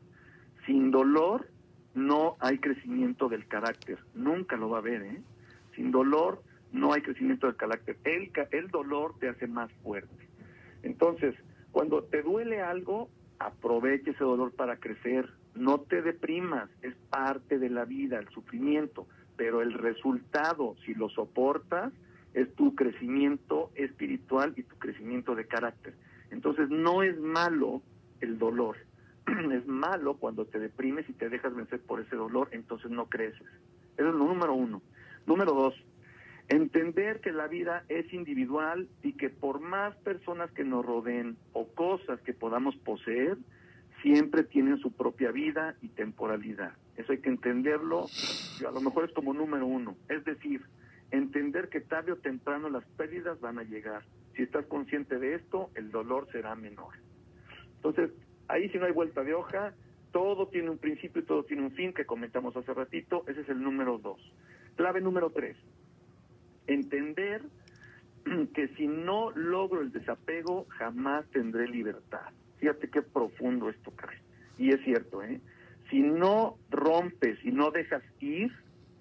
Sin 0.66 0.90
dolor 0.90 1.48
no 1.94 2.36
hay 2.40 2.58
crecimiento 2.58 3.30
del 3.30 3.48
carácter, 3.48 4.00
nunca 4.16 4.58
lo 4.58 4.70
va 4.70 4.78
a 4.78 4.82
haber. 4.82 5.04
¿eh? 5.04 5.22
Sin 5.76 5.92
dolor 5.92 6.42
no 6.72 6.94
hay 6.94 7.02
crecimiento 7.02 7.46
del 7.46 7.58
carácter. 7.58 7.98
El, 8.06 8.32
el 8.52 8.68
dolor 8.70 9.14
te 9.20 9.30
hace 9.30 9.46
más 9.46 9.72
fuerte. 9.84 10.28
Entonces, 10.82 11.36
cuando 11.72 12.04
te 12.04 12.24
duele 12.24 12.62
algo, 12.62 13.10
aproveche 13.38 14.12
ese 14.12 14.24
dolor 14.24 14.52
para 14.54 14.78
crecer, 14.78 15.30
no 15.54 15.82
te 15.82 16.02
deprimas, 16.02 16.70
es 16.82 16.96
parte 17.10 17.60
de 17.60 17.70
la 17.70 17.86
vida, 17.86 18.18
el 18.18 18.30
sufrimiento, 18.30 19.06
pero 19.36 19.62
el 19.62 19.74
resultado, 19.74 20.76
si 20.86 20.96
lo 20.96 21.10
soportas, 21.10 21.94
es 22.34 22.54
tu 22.56 22.76
crecimiento 22.76 23.72
espiritual 23.76 24.54
y 24.56 24.64
tu 24.64 24.78
crecimiento 24.78 25.36
de 25.36 25.48
carácter. 25.48 25.94
Entonces 26.30 26.70
no 26.70 27.04
es 27.04 27.20
malo 27.20 27.82
el 28.22 28.38
dolor, 28.38 28.78
es 29.52 29.68
malo 29.68 30.16
cuando 30.16 30.46
te 30.46 30.60
deprimes 30.60 31.10
y 31.10 31.14
te 31.14 31.30
dejas 31.30 31.56
vencer 31.56 31.82
por 31.82 32.00
ese 32.00 32.16
dolor, 32.16 32.50
entonces 32.52 32.92
no 32.92 33.08
creces. 33.08 33.48
Eso 33.98 34.10
es 34.10 34.16
lo 34.16 34.26
número 34.26 34.54
uno. 34.54 34.82
Número 35.26 35.54
dos, 35.54 35.76
entender 36.48 37.20
que 37.22 37.32
la 37.32 37.48
vida 37.48 37.84
es 37.90 38.12
individual 38.14 38.88
y 39.04 39.14
que 39.14 39.30
por 39.30 39.60
más 39.60 39.96
personas 39.98 40.52
que 40.52 40.64
nos 40.64 40.86
rodeen 40.86 41.38
o 41.54 41.68
cosas 41.68 42.20
que 42.22 42.34
podamos 42.34 42.76
poseer, 42.78 43.38
siempre 44.02 44.44
tienen 44.44 44.80
su 44.80 44.92
propia 44.92 45.32
vida 45.32 45.76
y 45.82 45.90
temporalidad. 45.90 46.74
Eso 46.98 47.12
hay 47.12 47.20
que 47.20 47.30
entenderlo, 47.30 48.08
a 48.68 48.72
lo 48.72 48.82
mejor 48.82 49.06
es 49.06 49.14
como 49.14 49.34
número 49.34 49.66
uno. 49.66 49.96
Es 50.10 50.24
decir, 50.26 50.62
entender 51.12 51.70
que 51.70 51.82
tarde 51.82 52.14
o 52.14 52.18
temprano 52.18 52.70
las 52.70 52.86
pérdidas 52.98 53.40
van 53.40 53.60
a 53.60 53.64
llegar. 53.64 54.04
Si 54.36 54.44
estás 54.44 54.66
consciente 54.66 55.20
de 55.20 55.36
esto, 55.36 55.70
el 55.76 55.92
dolor 55.92 56.28
será 56.32 56.56
menor. 56.56 56.94
Entonces, 57.76 58.12
ahí 58.48 58.70
si 58.70 58.78
no 58.78 58.86
hay 58.86 58.94
vuelta 58.94 59.24
de 59.24 59.34
hoja, 59.34 59.74
todo 60.12 60.48
tiene 60.48 60.70
un 60.70 60.78
principio 60.78 61.22
y 61.22 61.26
todo 61.26 61.44
tiene 61.44 61.64
un 61.64 61.72
fin 61.72 61.94
que 61.94 62.06
comentamos 62.06 62.56
hace 62.56 62.74
ratito, 62.74 63.24
ese 63.28 63.42
es 63.42 63.50
el 63.50 63.62
número 63.62 63.98
dos. 63.98 64.20
Clave 64.76 65.02
número 65.02 65.30
tres, 65.32 65.58
entender 66.68 67.42
que 68.54 68.68
si 68.76 68.88
no 68.88 69.32
logro 69.32 69.82
el 69.82 69.92
desapego, 69.92 70.66
jamás 70.70 71.26
tendré 71.32 71.68
libertad. 71.68 72.30
Fíjate 72.58 72.90
qué 72.90 73.02
profundo 73.02 73.70
esto, 73.70 73.92
cae. 73.96 74.18
Y 74.58 74.70
es 74.70 74.82
cierto, 74.84 75.24
¿eh? 75.24 75.42
Si 75.90 76.02
no 76.02 76.58
rompes 76.70 77.44
y 77.44 77.52
no 77.52 77.72
dejas 77.72 78.04
ir, 78.20 78.52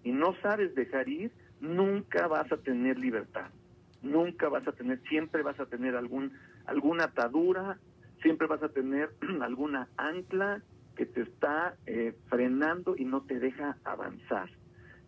y 0.03 0.13
no 0.13 0.35
sabes 0.41 0.75
dejar 0.75 1.09
ir, 1.09 1.31
nunca 1.61 2.27
vas 2.27 2.51
a 2.53 2.57
tener 2.57 2.99
libertad. 2.99 3.51
Nunca 4.03 4.49
vas 4.49 4.67
a 4.67 4.73
tener, 4.73 5.01
siempre 5.09 5.43
vas 5.43 5.61
a 5.61 5.67
tener 5.67 5.95
algún, 5.95 6.33
alguna 6.67 7.05
atadura, 7.05 7.79
siempre 8.23 8.47
vas 8.47 8.63
a 8.63 8.71
tener 8.71 9.11
alguna 9.43 9.89
ancla 9.97 10.63
que 10.97 11.07
te 11.07 11.23
está 11.23 11.77
eh, 11.87 12.15
frenando 12.29 12.97
y 12.97 13.05
no 13.05 13.23
te 13.23 13.39
deja 13.39 13.77
avanzar. 13.85 14.51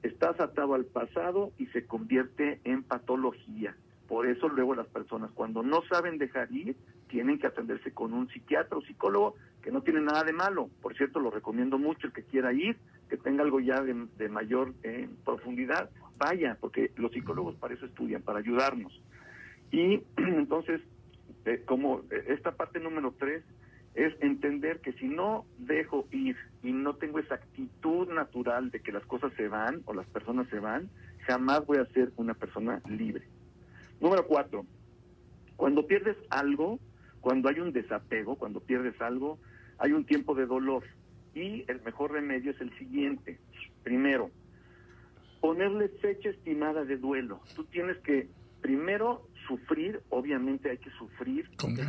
Estás 0.03 0.41
atado 0.41 0.75
al 0.75 0.85
pasado 0.85 1.53
y 1.59 1.67
se 1.67 1.87
convierte 1.87 2.61
en 2.65 2.83
patología. 2.83 3.77
Por 4.09 4.27
eso 4.27 4.49
luego 4.49 4.75
las 4.75 4.89
personas 4.89 5.31
cuando 5.33 5.63
no 5.63 5.83
saben 5.89 6.19
dejar 6.19 6.53
ir, 6.53 6.77
tienen 7.13 7.39
que 7.39 7.47
atenderse 7.47 7.93
con 7.93 8.15
un 8.15 8.27
psiquiatra 8.31 8.79
o 8.79 8.81
psicólogo 8.81 9.35
que 9.63 9.71
no 9.71 9.83
tiene 9.83 10.01
nada 10.01 10.25
de 10.25 10.33
malo. 10.33 10.71
Por 10.81 10.97
cierto, 10.97 11.21
lo 11.21 11.31
recomiendo 11.31 11.77
mucho 11.77 12.07
el 12.07 12.13
que 12.15 12.23
quiera 12.23 12.55
ir, 12.55 12.79
que 13.11 13.19
tenga 13.19 13.43
algo 13.43 13.61
ya 13.61 13.83
de, 13.83 14.29
mayor 14.31 14.73
eh, 14.83 15.11
profundidad, 15.23 15.91
vaya, 16.17 16.57
porque 16.59 16.91
los 16.97 17.13
psicólogos 17.13 17.55
para 17.57 17.75
eso 17.75 17.85
estudian, 17.85 18.23
para 18.23 18.39
ayudarnos. 18.39 18.99
Y 19.71 20.03
entonces, 20.17 20.81
eh, 21.45 21.63
como 21.67 22.01
eh, 22.11 22.25
esta 22.29 22.53
parte 22.53 22.81
número 22.81 23.15
tres 23.19 23.45
es 23.95 24.15
entender 24.23 24.81
que 24.81 24.95
si 24.95 25.07
no 25.07 25.45
dejo 25.59 26.07
ir 26.13 26.35
y 26.63 26.73
no 26.73 26.95
tengo 26.95 27.19
esa 27.19 27.35
actitud 27.35 28.11
natural 28.11 28.71
de 28.71 28.81
que 28.81 28.91
las 28.91 29.05
cosas 29.05 29.35
se 29.35 29.49
van 29.49 29.83
o 29.85 29.93
las 29.93 30.07
personas 30.07 30.49
se 30.49 30.61
van, 30.61 30.89
jamás 31.27 31.67
voy 31.67 31.77
a 31.77 31.85
ser 31.93 32.11
una 32.17 32.33
persona 32.33 32.81
libre. 32.89 33.25
Número 34.01 34.27
cuatro, 34.27 34.65
cuando 35.57 35.87
pierdes 35.87 36.17
algo, 36.31 36.81
cuando 37.23 37.49
hay 37.49 37.61
un 37.61 37.73
desapego, 37.73 38.37
cuando 38.37 38.61
pierdes 38.61 39.01
algo, 39.01 39.39
hay 39.79 39.93
un 39.93 40.05
tiempo 40.05 40.35
de 40.35 40.45
dolor. 40.45 40.83
Y 41.35 41.65
el 41.69 41.81
mejor 41.83 42.13
remedio 42.13 42.51
es 42.51 42.61
el 42.61 42.77
siguiente. 42.79 43.39
Primero, 43.83 44.31
ponerle 45.41 45.89
fecha 45.89 46.29
estimada 46.29 46.85
de 46.85 46.99
duelo. 46.99 47.41
Tú 47.57 47.65
tienes 47.65 47.97
que 47.99 48.29
primero 48.61 49.29
sufrir, 49.47 50.01
obviamente 50.11 50.71
hay 50.71 50.79
que 50.79 50.91
sufrir 50.91 51.49
porque, 51.59 51.83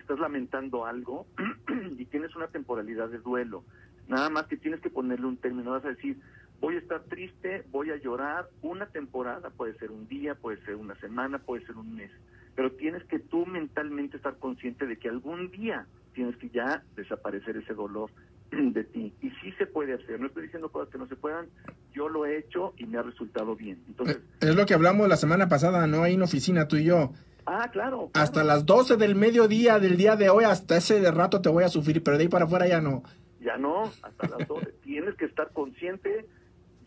estás 0.00 0.18
lamentando 0.18 0.84
algo 0.86 1.26
y 1.98 2.04
tienes 2.06 2.34
una 2.34 2.48
temporalidad 2.48 3.08
de 3.08 3.18
duelo. 3.18 3.64
Nada 4.08 4.28
más 4.28 4.46
que 4.46 4.56
tienes 4.56 4.80
que 4.80 4.90
ponerle 4.90 5.26
un 5.26 5.36
término, 5.36 5.70
vas 5.70 5.84
a 5.84 5.88
decir, 5.88 6.18
voy 6.60 6.76
a 6.76 6.78
estar 6.78 7.04
triste, 7.04 7.64
voy 7.70 7.90
a 7.90 7.96
llorar 7.96 8.48
una 8.62 8.86
temporada, 8.86 9.50
puede 9.50 9.74
ser 9.74 9.90
un 9.90 10.08
día, 10.08 10.34
puede 10.34 10.62
ser 10.64 10.76
una 10.76 10.94
semana, 10.96 11.38
puede 11.38 11.64
ser 11.64 11.76
un 11.76 11.94
mes, 11.94 12.10
pero 12.54 12.72
tienes 12.72 13.04
que 13.04 13.18
tú 13.18 13.46
mentalmente 13.46 14.16
estar 14.16 14.36
consciente 14.38 14.86
de 14.86 14.98
que 14.98 15.08
algún 15.08 15.50
día 15.50 15.86
tienes 16.14 16.36
que 16.36 16.50
ya 16.50 16.82
desaparecer 16.96 17.56
ese 17.56 17.74
dolor 17.74 18.10
de 18.50 18.84
ti. 18.84 19.12
Y 19.22 19.30
sí 19.30 19.52
se 19.58 19.66
puede 19.66 19.94
hacer, 19.94 20.20
no 20.20 20.26
estoy 20.26 20.44
diciendo 20.44 20.70
cosas 20.70 20.90
que 20.90 20.98
no 20.98 21.06
se 21.06 21.16
puedan, 21.16 21.46
yo 21.92 22.08
lo 22.08 22.26
he 22.26 22.38
hecho 22.38 22.74
y 22.76 22.86
me 22.86 22.98
ha 22.98 23.02
resultado 23.02 23.56
bien. 23.56 23.82
Entonces, 23.88 24.16
eh, 24.16 24.48
es 24.48 24.56
lo 24.56 24.66
que 24.66 24.74
hablamos 24.74 25.08
la 25.08 25.16
semana 25.16 25.48
pasada, 25.48 25.86
¿no? 25.86 26.02
Ahí 26.02 26.14
en 26.14 26.22
oficina 26.22 26.68
tú 26.68 26.76
y 26.76 26.84
yo. 26.84 27.12
Ah, 27.46 27.68
claro, 27.72 28.10
Hasta 28.14 28.44
las 28.44 28.66
12 28.66 28.96
del 28.96 29.16
mediodía 29.16 29.78
del 29.78 29.96
día 29.96 30.14
de 30.14 30.30
hoy, 30.30 30.44
hasta 30.44 30.76
ese 30.76 31.10
rato 31.10 31.40
te 31.40 31.48
voy 31.48 31.64
a 31.64 31.68
sufrir, 31.68 32.02
pero 32.02 32.16
de 32.16 32.24
ahí 32.24 32.28
para 32.28 32.44
afuera 32.44 32.68
ya 32.68 32.80
no. 32.80 33.02
Ya 33.40 33.56
no, 33.56 33.90
hasta 34.02 34.28
las 34.28 34.46
12. 34.46 34.66
Tienes 34.84 35.14
que 35.16 35.24
estar 35.24 35.50
consciente, 35.52 36.26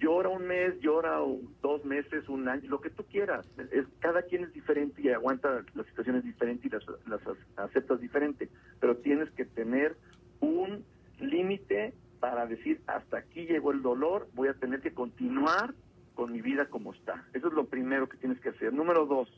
llora 0.03 0.27
un 0.27 0.45
mes, 0.45 0.79
llora 0.81 1.19
dos 1.61 1.85
meses, 1.85 2.27
un 2.27 2.49
año, 2.49 2.69
lo 2.69 2.81
que 2.81 2.89
tú 2.89 3.05
quieras. 3.05 3.47
Es, 3.71 3.85
cada 3.99 4.23
quien 4.23 4.43
es 4.43 4.53
diferente 4.53 5.01
y 5.01 5.09
aguanta 5.09 5.63
las 5.73 5.87
situaciones 5.87 6.25
diferentes 6.25 6.65
y 6.65 6.69
las, 6.69 7.21
aceptas 7.55 8.01
diferente, 8.01 8.49
pero 8.81 8.97
tienes 8.97 9.31
que 9.31 9.45
tener 9.45 9.95
un 10.41 10.83
límite 11.19 11.93
para 12.19 12.45
decir 12.45 12.81
hasta 12.85 13.17
aquí 13.17 13.45
llegó 13.45 13.71
el 13.71 13.81
dolor, 13.81 14.27
voy 14.33 14.49
a 14.49 14.53
tener 14.53 14.81
que 14.81 14.93
continuar 14.93 15.73
con 16.15 16.33
mi 16.33 16.41
vida 16.41 16.65
como 16.65 16.93
está. 16.93 17.25
Eso 17.33 17.47
es 17.47 17.53
lo 17.53 17.67
primero 17.67 18.09
que 18.09 18.17
tienes 18.17 18.39
que 18.41 18.49
hacer. 18.49 18.73
Número 18.73 19.05
dos, 19.05 19.29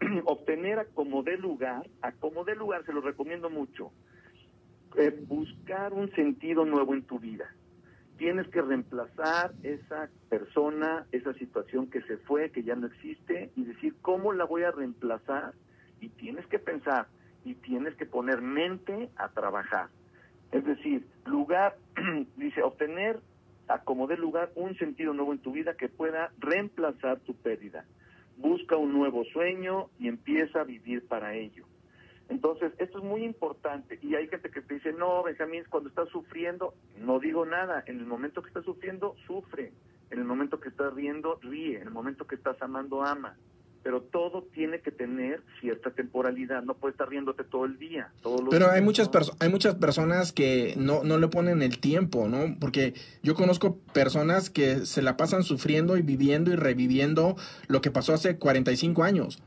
obtener 0.24 0.78
a 0.78 0.84
como 0.84 1.22
de 1.22 1.38
lugar, 1.38 1.88
a 2.02 2.12
como 2.12 2.44
de 2.44 2.54
lugar, 2.54 2.84
se 2.84 2.92
lo 2.92 3.00
recomiendo 3.00 3.48
mucho, 3.48 3.92
eh, 4.96 5.24
buscar 5.26 5.94
un 5.94 6.10
sentido 6.12 6.66
nuevo 6.66 6.92
en 6.92 7.02
tu 7.02 7.18
vida. 7.18 7.46
Tienes 8.16 8.48
que 8.48 8.62
reemplazar 8.62 9.52
esa 9.62 10.08
persona, 10.30 11.06
esa 11.12 11.34
situación 11.34 11.90
que 11.90 12.00
se 12.02 12.16
fue, 12.18 12.50
que 12.50 12.62
ya 12.62 12.74
no 12.74 12.86
existe, 12.86 13.50
y 13.56 13.64
decir, 13.64 13.94
¿cómo 14.00 14.32
la 14.32 14.44
voy 14.44 14.62
a 14.62 14.70
reemplazar? 14.70 15.52
Y 16.00 16.08
tienes 16.08 16.46
que 16.46 16.58
pensar, 16.58 17.08
y 17.44 17.54
tienes 17.54 17.94
que 17.96 18.06
poner 18.06 18.40
mente 18.40 19.10
a 19.16 19.28
trabajar. 19.28 19.88
Es 20.52 20.64
decir, 20.64 21.06
lugar, 21.26 21.76
dice, 22.36 22.62
obtener 22.62 23.20
a 23.68 23.80
como 23.80 24.06
de 24.06 24.16
lugar 24.16 24.50
un 24.54 24.76
sentido 24.76 25.12
nuevo 25.12 25.32
en 25.32 25.40
tu 25.40 25.52
vida 25.52 25.74
que 25.74 25.88
pueda 25.88 26.30
reemplazar 26.38 27.20
tu 27.20 27.34
pérdida. 27.34 27.84
Busca 28.36 28.76
un 28.76 28.92
nuevo 28.92 29.24
sueño 29.24 29.88
y 29.98 30.08
empieza 30.08 30.60
a 30.60 30.64
vivir 30.64 31.06
para 31.06 31.34
ello. 31.34 31.66
Entonces, 32.28 32.72
esto 32.78 32.98
es 32.98 33.04
muy 33.04 33.24
importante. 33.24 33.98
Y 34.02 34.14
hay 34.14 34.28
gente 34.28 34.50
que 34.50 34.60
te 34.60 34.74
dice, 34.74 34.92
no, 34.92 35.22
Benjamín, 35.22 35.64
cuando 35.70 35.88
estás 35.88 36.08
sufriendo, 36.08 36.74
no 36.98 37.20
digo 37.20 37.46
nada. 37.46 37.84
En 37.86 37.98
el 37.98 38.06
momento 38.06 38.42
que 38.42 38.48
estás 38.48 38.64
sufriendo, 38.64 39.14
sufre. 39.26 39.72
En 40.10 40.18
el 40.18 40.24
momento 40.24 40.58
que 40.60 40.68
estás 40.68 40.92
riendo, 40.94 41.38
ríe. 41.42 41.76
En 41.76 41.88
el 41.88 41.94
momento 41.94 42.26
que 42.26 42.34
estás 42.34 42.60
amando, 42.62 43.02
ama 43.02 43.36
pero 43.86 44.02
todo 44.02 44.42
tiene 44.52 44.80
que 44.80 44.90
tener 44.90 45.44
cierta 45.60 45.92
temporalidad, 45.92 46.64
no 46.64 46.74
puedes 46.74 46.94
estar 46.94 47.08
riéndote 47.08 47.44
todo 47.44 47.66
el 47.66 47.78
día. 47.78 48.10
pero 48.50 48.68
hay 48.68 48.82
muchas, 48.82 49.08
hay 49.38 49.48
muchas 49.48 49.76
personas 49.76 50.32
que 50.32 50.74
no, 50.76 51.04
no 51.04 51.18
le 51.18 51.28
ponen 51.28 51.62
el 51.62 51.78
tiempo, 51.78 52.28
¿no? 52.28 52.56
Porque 52.58 52.94
yo 53.22 53.36
conozco 53.36 53.78
personas 53.94 54.50
que 54.50 54.86
se 54.86 55.02
la 55.02 55.16
pasan 55.16 55.44
sufriendo 55.44 55.96
y 55.96 56.02
viviendo 56.02 56.52
y 56.52 56.56
reviviendo 56.56 57.36
lo 57.68 57.80
que 57.80 57.92
pasó 57.92 58.12
hace 58.12 58.38
45 58.38 59.04
años. 59.04 59.40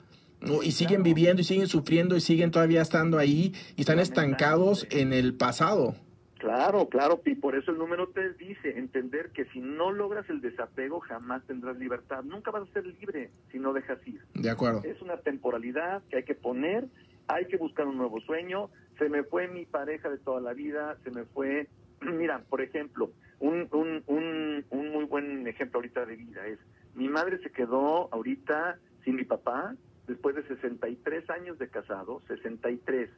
Y 0.64 0.72
siguen 0.72 1.04
viviendo 1.04 1.42
y 1.42 1.46
siguen 1.46 1.68
sufriendo 1.68 2.16
y 2.16 2.22
siguen 2.22 2.52
todavía 2.52 2.82
estando 2.82 3.18
ahí 3.18 3.54
y 3.76 3.82
están 3.82 4.00
estancados 4.00 4.88
en 4.90 5.12
el 5.14 5.34
pasado. 5.34 5.96
Claro, 6.40 6.88
claro, 6.88 7.22
y 7.26 7.36
por 7.36 7.56
eso 7.56 7.72
el 7.72 7.78
número 7.78 8.08
3 8.14 8.38
dice, 8.38 8.80
entender 8.80 9.32
que 9.32 9.44
si 9.52 9.60
no 9.60 9.92
logras 9.92 10.30
el 10.30 10.40
desapego 10.40 11.02
jamás 11.02 11.46
tendrás 11.46 11.78
libertad. 11.78 12.24
Nunca 12.24 12.50
vas 12.50 12.64
a 12.64 12.72
ser 12.72 12.86
libre 12.86 13.30
si 13.52 13.60
no 13.60 13.74
dejas 13.74 14.00
ir. 14.08 14.22
De 14.36 14.50
acuerdo. 14.50 14.82
Es 14.86 15.02
una 15.02 15.18
temporalidad 15.18 16.02
que 16.10 16.18
hay 16.18 16.24
que 16.24 16.36
poner, 16.36 16.88
hay 17.28 17.46
que 17.48 17.58
buscar 17.58 17.88
un 17.88 17.98
nuevo 17.98 18.22
sueño. 18.22 18.70
Se 18.98 19.10
me 19.10 19.24
fue 19.24 19.50
mi 19.50 19.66
pareja 19.66 20.10
de 20.10 20.18
toda 20.18 20.40
la 20.40 20.54
vida, 20.54 20.98
se 21.04 21.12
me 21.12 21.26
fue, 21.26 21.68
mira, 22.02 22.42
por 22.50 22.62
ejemplo, 22.62 23.12
un, 23.40 23.68
un, 23.74 24.04
un, 24.08 24.66
un 24.70 24.92
muy 24.94 25.04
buen 25.04 25.46
ejemplo 25.46 25.80
ahorita 25.80 26.06
de 26.06 26.16
vida 26.16 26.48
es, 26.48 26.60
mi 26.96 27.10
madre 27.10 27.40
se 27.44 27.52
quedó 27.52 28.08
ahorita 28.14 28.80
sin 29.04 29.18
mi 29.18 29.26
papá 29.26 29.76
después 30.10 30.36
de 30.36 30.44
63 30.44 31.30
años 31.30 31.58
de 31.58 31.70
casado, 31.70 32.22
63 32.28 33.10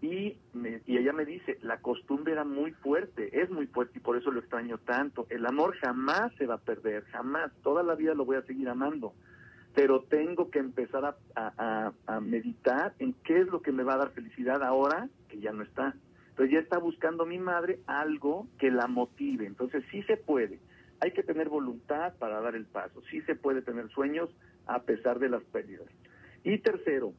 y, 0.00 0.36
y 0.86 0.96
ella 0.96 1.12
me 1.12 1.24
dice, 1.24 1.58
la 1.62 1.80
costumbre 1.80 2.32
era 2.32 2.44
muy 2.44 2.70
fuerte, 2.72 3.40
es 3.42 3.50
muy 3.50 3.66
fuerte 3.66 3.98
y 3.98 4.00
por 4.00 4.16
eso 4.16 4.30
lo 4.30 4.40
extraño 4.40 4.78
tanto. 4.78 5.26
El 5.28 5.44
amor 5.44 5.76
jamás 5.78 6.32
se 6.36 6.46
va 6.46 6.54
a 6.54 6.58
perder, 6.58 7.04
jamás, 7.06 7.52
toda 7.62 7.82
la 7.82 7.96
vida 7.96 8.14
lo 8.14 8.24
voy 8.24 8.36
a 8.36 8.42
seguir 8.42 8.68
amando, 8.68 9.14
pero 9.74 10.02
tengo 10.02 10.50
que 10.50 10.60
empezar 10.60 11.16
a, 11.34 11.92
a, 12.06 12.20
meditar 12.20 12.94
en 13.00 13.12
qué 13.24 13.40
es 13.40 13.48
lo 13.48 13.60
que 13.60 13.72
me 13.72 13.82
va 13.82 13.94
a 13.94 13.98
dar 13.98 14.10
felicidad 14.10 14.62
ahora 14.62 15.08
que 15.28 15.40
ya 15.40 15.52
no 15.52 15.62
está. 15.62 15.94
Entonces 16.30 16.52
ya 16.52 16.60
está 16.60 16.78
buscando 16.78 17.26
mi 17.26 17.38
madre 17.38 17.80
algo 17.86 18.46
que 18.58 18.70
la 18.70 18.86
motive. 18.86 19.46
Entonces 19.46 19.84
sí 19.90 20.04
se 20.04 20.16
puede. 20.16 20.60
Hay 21.00 21.10
que 21.10 21.24
tener 21.24 21.48
voluntad 21.48 22.14
para 22.18 22.40
dar 22.40 22.54
el 22.54 22.66
paso. 22.66 23.02
Sí 23.10 23.20
se 23.22 23.34
puede 23.34 23.62
tener 23.62 23.88
sueños 23.88 24.30
a 24.66 24.82
pesar 24.82 25.18
de 25.18 25.28
las 25.28 25.42
pérdidas. 25.44 25.88
Y 26.48 26.56
tercero, 26.60 27.12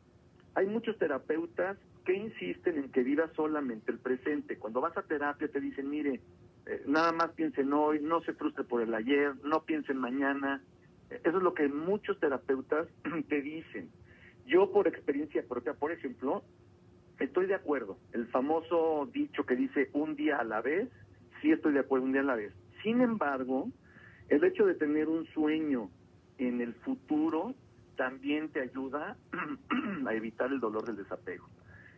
hay 0.55 0.65
muchos 0.65 0.97
terapeutas 0.97 1.77
que 2.03 2.15
insisten 2.15 2.79
en 2.79 2.91
que 2.91 3.03
viva 3.03 3.29
solamente 3.35 3.91
el 3.91 3.99
presente. 3.99 4.57
Cuando 4.57 4.81
vas 4.81 4.97
a 4.97 5.03
terapia 5.03 5.47
te 5.47 5.61
dicen, 5.61 5.87
mire, 5.87 6.19
eh, 6.65 6.81
nada 6.87 7.11
más 7.11 7.29
piense 7.33 7.61
en 7.61 7.71
hoy, 7.71 7.99
no 8.01 8.21
se 8.21 8.33
frustre 8.33 8.63
por 8.63 8.81
el 8.81 8.91
ayer, 8.91 9.35
no 9.43 9.65
piense 9.65 9.91
en 9.91 9.99
mañana. 9.99 10.63
Eso 11.11 11.37
es 11.37 11.43
lo 11.43 11.53
que 11.53 11.67
muchos 11.67 12.19
terapeutas 12.19 12.87
te 13.29 13.43
dicen. 13.43 13.91
Yo 14.47 14.71
por 14.71 14.87
experiencia 14.87 15.43
propia, 15.47 15.75
por 15.75 15.91
ejemplo, 15.91 16.41
estoy 17.19 17.45
de 17.45 17.53
acuerdo. 17.53 17.99
El 18.13 18.25
famoso 18.29 19.07
dicho 19.13 19.45
que 19.45 19.55
dice 19.55 19.91
un 19.93 20.15
día 20.15 20.37
a 20.37 20.43
la 20.43 20.61
vez, 20.61 20.89
sí 21.39 21.51
estoy 21.51 21.73
de 21.73 21.81
acuerdo, 21.81 22.07
un 22.07 22.13
día 22.13 22.21
a 22.21 22.25
la 22.33 22.35
vez. 22.35 22.51
Sin 22.81 22.99
embargo, 23.01 23.69
el 24.29 24.43
hecho 24.43 24.65
de 24.65 24.73
tener 24.73 25.07
un 25.07 25.27
sueño 25.27 25.91
en 26.39 26.61
el 26.61 26.73
futuro 26.73 27.53
también 27.99 28.47
te 28.47 28.61
ayuda 28.61 29.17
a 30.07 30.13
evitar 30.13 30.49
el 30.53 30.61
dolor 30.61 30.85
del 30.85 30.95
desapego. 30.95 31.49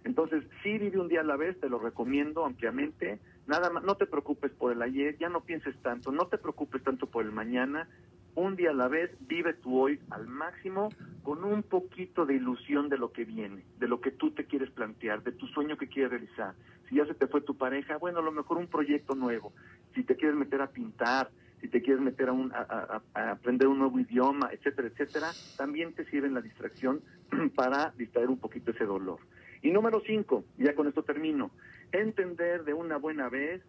Entonces, 0.04 0.44
sí 0.64 0.80
vive 0.80 1.00
un 1.00 1.08
día 1.08 1.22
a 1.22 1.24
la 1.24 1.38
vez, 1.38 1.60
te 1.60 1.70
lo 1.70 1.78
recomiendo 1.78 2.44
ampliamente. 2.44 3.20
Nada 3.46 3.70
más, 3.70 3.84
no 3.84 3.94
te 3.94 4.08
preocupes 4.08 4.52
por 4.52 4.72
el 4.72 4.82
ayer, 4.82 5.16
ya 5.20 5.30
no 5.30 5.42
pienses 5.42 5.80
tanto, 5.84 6.12
no 6.12 6.26
te 6.26 6.40
preocupes 6.40 6.84
tanto 6.84 7.06
por 7.06 7.24
el 7.24 7.32
mañana. 7.32 7.88
Un 8.34 8.56
día 8.56 8.72
a 8.72 8.74
la 8.74 8.88
vez, 8.88 9.12
vive 9.20 9.54
tu 9.54 9.80
hoy 9.80 10.00
al 10.10 10.26
máximo 10.26 10.90
con 11.22 11.44
un 11.44 11.62
poquito 11.62 12.26
de 12.26 12.34
ilusión 12.34 12.90
de 12.90 12.98
lo 12.98 13.12
que 13.12 13.24
viene, 13.24 13.64
de 13.78 13.88
lo 13.88 14.02
que 14.02 14.10
tú 14.10 14.32
te 14.32 14.46
quieres 14.46 14.72
plantear, 14.72 15.22
de 15.22 15.34
tu 15.34 15.46
sueño 15.48 15.78
que 15.78 15.88
quieres 15.88 16.10
realizar. 16.10 16.56
Si 16.90 16.96
ya 16.96 17.06
se 17.06 17.14
te 17.14 17.28
fue 17.28 17.42
tu 17.42 17.56
pareja, 17.56 17.98
bueno, 17.98 18.20
a 18.20 18.24
lo 18.24 18.32
mejor 18.32 18.58
un 18.58 18.68
proyecto 18.68 19.14
nuevo. 19.14 19.54
Si 19.94 20.04
te 20.04 20.16
quieres 20.16 20.36
meter 20.36 20.64
a 20.64 20.72
pintar, 20.72 21.30
si 21.62 21.67
te 21.67 21.82
quieres 21.82 22.02
meter 22.02 22.30
a, 22.30 22.34
un, 22.34 22.52
a, 22.52 23.02
aprender 23.13 23.67
un 23.67 23.80
nuevo 23.80 24.00
idioma, 24.00 24.50
etcétera, 24.52 24.88
etcétera, 24.88 25.28
también 25.58 25.93
te 25.93 26.06
sirve 26.06 26.30
la 26.30 26.41
distracción 26.41 27.02
para 27.56 27.93
distraer 27.97 28.30
un 28.30 28.39
poquito 28.39 28.71
ese 28.71 28.86
dolor. 28.86 29.19
Y 29.62 29.69
número 29.69 30.02
cinco, 30.06 30.43
ya 30.58 30.74
con 30.74 30.88
esto 30.88 31.04
termino, 31.04 31.52
entender 31.91 32.63
de 32.63 32.74
una 32.74 32.97
buena 32.97 33.30
vez 33.30 33.62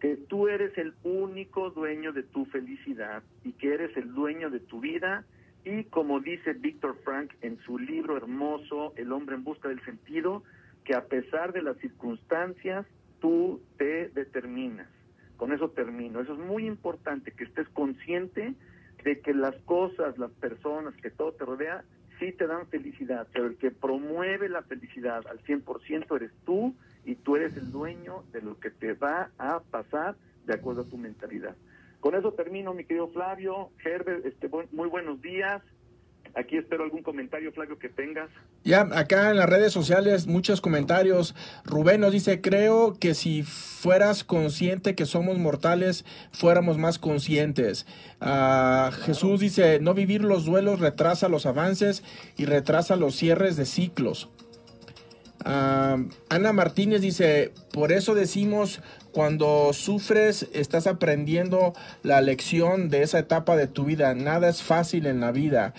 que 0.00 0.16
tú 0.16 0.48
eres 0.48 0.76
el 0.78 0.94
único 1.02 1.70
dueño 1.70 2.12
de 2.12 2.22
tu 2.22 2.46
felicidad 2.46 3.22
y 3.44 3.52
que 3.52 3.74
eres 3.74 3.96
el 3.96 4.14
dueño 4.14 4.48
de 4.48 4.60
tu 4.60 4.80
vida 4.80 5.24
y 5.64 5.84
como 5.84 6.20
dice 6.20 6.54
Víctor 6.54 6.96
Frank 7.04 7.32
en 7.42 7.58
su 7.60 7.78
libro 7.78 8.16
hermoso 8.16 8.94
El 8.96 9.12
hombre 9.12 9.36
en 9.36 9.44
busca 9.44 9.68
del 9.68 9.84
sentido, 9.84 10.42
que 10.84 10.94
a 10.94 11.04
pesar 11.04 11.52
de 11.52 11.62
las 11.62 11.76
circunstancias, 11.78 12.86
tú 13.20 13.60
te 13.76 14.08
determinas. 14.08 14.88
Con 15.40 15.54
eso 15.54 15.70
termino. 15.70 16.20
Eso 16.20 16.34
es 16.34 16.38
muy 16.38 16.66
importante, 16.66 17.32
que 17.32 17.44
estés 17.44 17.66
consciente 17.70 18.52
de 19.02 19.20
que 19.20 19.32
las 19.32 19.56
cosas, 19.62 20.18
las 20.18 20.30
personas, 20.32 20.94
que 20.96 21.10
todo 21.10 21.32
te 21.32 21.46
rodea, 21.46 21.82
sí 22.18 22.32
te 22.32 22.46
dan 22.46 22.66
felicidad, 22.66 23.26
pero 23.32 23.46
el 23.46 23.56
que 23.56 23.70
promueve 23.70 24.50
la 24.50 24.60
felicidad 24.60 25.26
al 25.26 25.42
100% 25.44 26.14
eres 26.14 26.30
tú 26.44 26.74
y 27.06 27.14
tú 27.14 27.36
eres 27.36 27.56
el 27.56 27.72
dueño 27.72 28.22
de 28.32 28.42
lo 28.42 28.60
que 28.60 28.68
te 28.68 28.92
va 28.92 29.30
a 29.38 29.60
pasar 29.60 30.14
de 30.44 30.52
acuerdo 30.52 30.82
a 30.82 30.90
tu 30.90 30.98
mentalidad. 30.98 31.56
Con 32.00 32.14
eso 32.14 32.34
termino, 32.34 32.74
mi 32.74 32.84
querido 32.84 33.08
Flavio. 33.08 33.70
Herbert, 33.82 34.26
este, 34.26 34.50
muy 34.72 34.90
buenos 34.90 35.22
días. 35.22 35.62
Aquí 36.34 36.56
espero 36.56 36.84
algún 36.84 37.02
comentario, 37.02 37.52
Flavio, 37.52 37.78
que 37.78 37.88
tengas. 37.88 38.28
Ya, 38.64 38.82
acá 38.92 39.30
en 39.30 39.36
las 39.36 39.48
redes 39.48 39.72
sociales, 39.72 40.26
muchos 40.26 40.60
comentarios. 40.60 41.34
Rubén 41.64 42.00
nos 42.00 42.12
dice, 42.12 42.40
creo 42.40 42.94
que 42.98 43.14
si 43.14 43.42
fueras 43.42 44.22
consciente 44.24 44.94
que 44.94 45.06
somos 45.06 45.38
mortales, 45.38 46.04
fuéramos 46.32 46.78
más 46.78 46.98
conscientes. 46.98 47.86
Ah, 48.20 48.90
Jesús 49.04 49.40
dice, 49.40 49.80
no 49.80 49.94
vivir 49.94 50.22
los 50.22 50.44
duelos 50.44 50.80
retrasa 50.80 51.28
los 51.28 51.46
avances 51.46 52.04
y 52.36 52.44
retrasa 52.44 52.96
los 52.96 53.16
cierres 53.16 53.56
de 53.56 53.66
ciclos. 53.66 54.28
Ah, 55.44 55.96
Ana 56.28 56.52
Martínez 56.52 57.00
dice, 57.00 57.52
por 57.72 57.92
eso 57.92 58.14
decimos, 58.14 58.80
cuando 59.12 59.72
sufres, 59.72 60.48
estás 60.52 60.86
aprendiendo 60.86 61.72
la 62.02 62.20
lección 62.20 62.88
de 62.88 63.02
esa 63.02 63.18
etapa 63.18 63.56
de 63.56 63.66
tu 63.66 63.84
vida. 63.84 64.14
Nada 64.14 64.48
es 64.48 64.62
fácil 64.62 65.06
en 65.06 65.20
la 65.20 65.32
vida. 65.32 65.74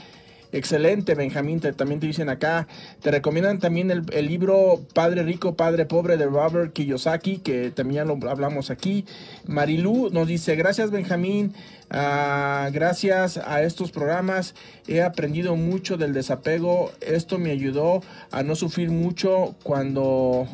Excelente, 0.54 1.16
Benjamín, 1.16 1.62
también 1.62 2.02
te 2.02 2.08
dicen 2.08 2.28
acá. 2.28 2.68
Te 3.02 3.10
recomiendan 3.10 3.60
también 3.60 3.90
el, 3.90 4.28
libro 4.28 4.82
Padre 4.94 5.24
Rico, 5.24 5.56
Padre 5.56 5.86
Pobre 5.86 6.18
de 6.18 6.26
Robert 6.26 6.74
Kiyosaki, 6.74 7.38
que 7.38 7.72
también 7.72 8.08
lo 8.08 8.20
hablamos 8.30 8.70
aquí. 8.70 9.06
Marilú 9.48 10.10
nos 10.12 10.28
dice, 10.28 10.58
gracias 10.58 10.92
Benjamín, 10.92 11.54
ah, 11.90 12.70
gracias 12.74 13.38
a 13.38 13.64
estos 13.64 13.92
programas 13.92 14.54
he 14.88 15.02
aprendido 15.02 15.56
mucho 15.56 15.96
del 15.96 16.14
desapego. 16.14 16.92
Esto 17.00 17.38
me 17.38 17.52
ayudó 17.52 18.02
a 18.32 18.44
no 18.44 18.56
sufrir 18.56 18.90
mucho 18.90 19.56
cuando 19.64 20.48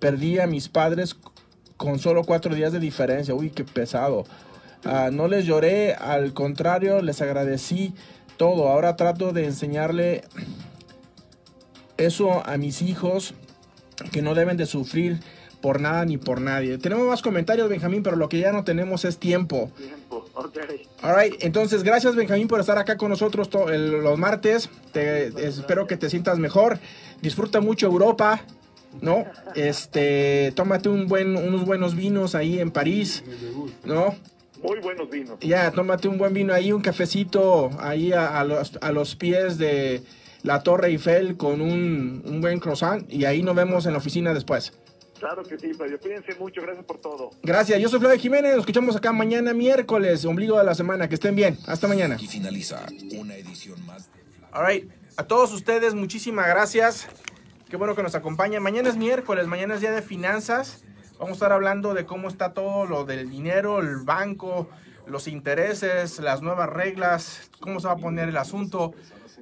perdí 0.00 0.38
a 0.38 0.46
mis 0.46 0.68
padres 0.68 1.16
con 1.78 1.98
solo 1.98 2.24
cuatro 2.24 2.54
días 2.54 2.72
de 2.72 2.78
diferencia. 2.78 3.34
Uy, 3.34 3.48
qué 3.48 3.64
pesado. 3.64 4.24
Ah, 4.84 5.08
no 5.10 5.28
les 5.28 5.46
lloré, 5.46 5.94
al 5.94 6.34
contrario, 6.34 7.00
les 7.00 7.22
agradecí 7.22 7.94
todo. 8.36 8.68
Ahora 8.68 8.96
trato 8.96 9.32
de 9.32 9.44
enseñarle 9.44 10.24
eso 11.96 12.46
a 12.46 12.56
mis 12.56 12.82
hijos 12.82 13.34
que 14.12 14.22
no 14.22 14.34
deben 14.34 14.56
de 14.56 14.66
sufrir 14.66 15.20
por 15.64 15.80
nada 15.80 16.04
ni 16.04 16.18
por 16.18 16.42
nadie. 16.42 16.76
Tenemos 16.76 17.06
más 17.06 17.22
comentarios, 17.22 17.70
Benjamín, 17.70 18.02
pero 18.02 18.16
lo 18.16 18.28
que 18.28 18.38
ya 18.38 18.52
no 18.52 18.64
tenemos 18.64 19.06
es 19.06 19.16
tiempo. 19.16 19.70
Tiempo, 19.78 20.26
ok. 20.34 20.58
Alright, 21.00 21.42
entonces 21.42 21.82
gracias, 21.82 22.14
Benjamín, 22.16 22.48
por 22.48 22.60
estar 22.60 22.76
acá 22.76 22.98
con 22.98 23.08
nosotros 23.08 23.48
los 23.50 24.18
martes. 24.18 24.68
Te, 24.92 25.28
espero 25.46 25.86
que 25.86 25.96
te 25.96 26.10
sientas 26.10 26.38
mejor. 26.38 26.78
Disfruta 27.22 27.62
mucho 27.62 27.86
Europa, 27.86 28.42
¿no? 29.00 29.24
Este, 29.54 30.52
tómate 30.54 30.90
un 30.90 31.06
buen, 31.06 31.34
unos 31.34 31.64
buenos 31.64 31.94
vinos 31.94 32.34
ahí 32.34 32.58
en 32.58 32.70
París, 32.70 33.24
¿no? 33.84 34.14
Muy 34.64 34.80
buenos 34.80 35.10
vinos. 35.10 35.38
Ya, 35.40 35.70
tómate 35.70 36.08
un 36.08 36.16
buen 36.16 36.32
vino 36.32 36.54
ahí, 36.54 36.72
un 36.72 36.80
cafecito 36.80 37.70
ahí 37.78 38.12
a, 38.12 38.42
los, 38.44 38.78
a 38.80 38.92
los 38.92 39.14
pies 39.14 39.58
de 39.58 40.02
la 40.42 40.62
Torre 40.62 40.88
Eiffel 40.88 41.36
con 41.36 41.60
un, 41.60 42.22
un, 42.24 42.40
buen 42.40 42.60
croissant 42.60 43.04
y 43.12 43.26
ahí 43.26 43.42
nos 43.42 43.54
vemos 43.54 43.84
en 43.84 43.92
la 43.92 43.98
oficina 43.98 44.32
después. 44.32 44.72
Claro 45.18 45.42
que 45.42 45.58
sí, 45.58 45.74
Fabio. 45.74 46.00
Cuídense 46.00 46.34
mucho. 46.36 46.62
Gracias 46.62 46.86
por 46.86 46.98
todo. 46.98 47.30
Gracias. 47.42 47.78
Yo 47.78 47.90
soy 47.90 48.00
Flavio 48.00 48.18
Jiménez. 48.18 48.52
Nos 48.52 48.60
escuchamos 48.60 48.96
acá 48.96 49.12
mañana 49.12 49.52
miércoles, 49.52 50.24
ombligo 50.24 50.56
de 50.56 50.64
la 50.64 50.74
semana. 50.74 51.08
Que 51.10 51.16
estén 51.16 51.36
bien. 51.36 51.58
Hasta 51.66 51.86
mañana. 51.86 52.16
Y 52.18 52.26
finaliza 52.26 52.86
una 53.18 53.36
edición 53.36 53.84
más 53.84 54.10
de... 54.14 54.20
All 54.52 54.66
right. 54.66 54.90
A 55.18 55.24
todos 55.24 55.52
ustedes, 55.52 55.94
muchísimas 55.94 56.48
gracias. 56.48 57.06
Qué 57.68 57.76
bueno 57.76 57.94
que 57.94 58.02
nos 58.02 58.14
acompañan. 58.14 58.62
Mañana 58.62 58.88
es 58.88 58.96
miércoles, 58.96 59.46
mañana 59.46 59.74
es 59.74 59.82
día 59.82 59.92
de 59.92 60.00
finanzas. 60.00 60.84
Vamos 61.18 61.30
a 61.30 61.32
estar 61.34 61.52
hablando 61.52 61.94
de 61.94 62.06
cómo 62.06 62.28
está 62.28 62.52
todo 62.52 62.86
lo 62.86 63.04
del 63.04 63.30
dinero, 63.30 63.78
el 63.78 63.98
banco, 63.98 64.68
los 65.06 65.28
intereses, 65.28 66.18
las 66.18 66.42
nuevas 66.42 66.68
reglas, 66.68 67.50
cómo 67.60 67.78
se 67.78 67.86
va 67.86 67.94
a 67.94 67.96
poner 67.96 68.28
el 68.28 68.36
asunto, 68.36 68.92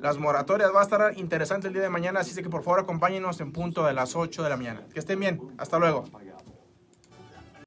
las 0.00 0.18
moratorias. 0.18 0.70
Va 0.74 0.80
a 0.80 0.84
estar 0.84 1.18
interesante 1.18 1.68
el 1.68 1.72
día 1.72 1.82
de 1.82 1.88
mañana, 1.88 2.20
así 2.20 2.40
que 2.42 2.50
por 2.50 2.62
favor 2.62 2.80
acompáñenos 2.80 3.40
en 3.40 3.52
punto 3.52 3.84
de 3.86 3.94
las 3.94 4.16
8 4.16 4.42
de 4.42 4.50
la 4.50 4.56
mañana. 4.56 4.82
Que 4.92 5.00
estén 5.00 5.18
bien. 5.18 5.40
Hasta 5.56 5.78
luego. 5.78 6.04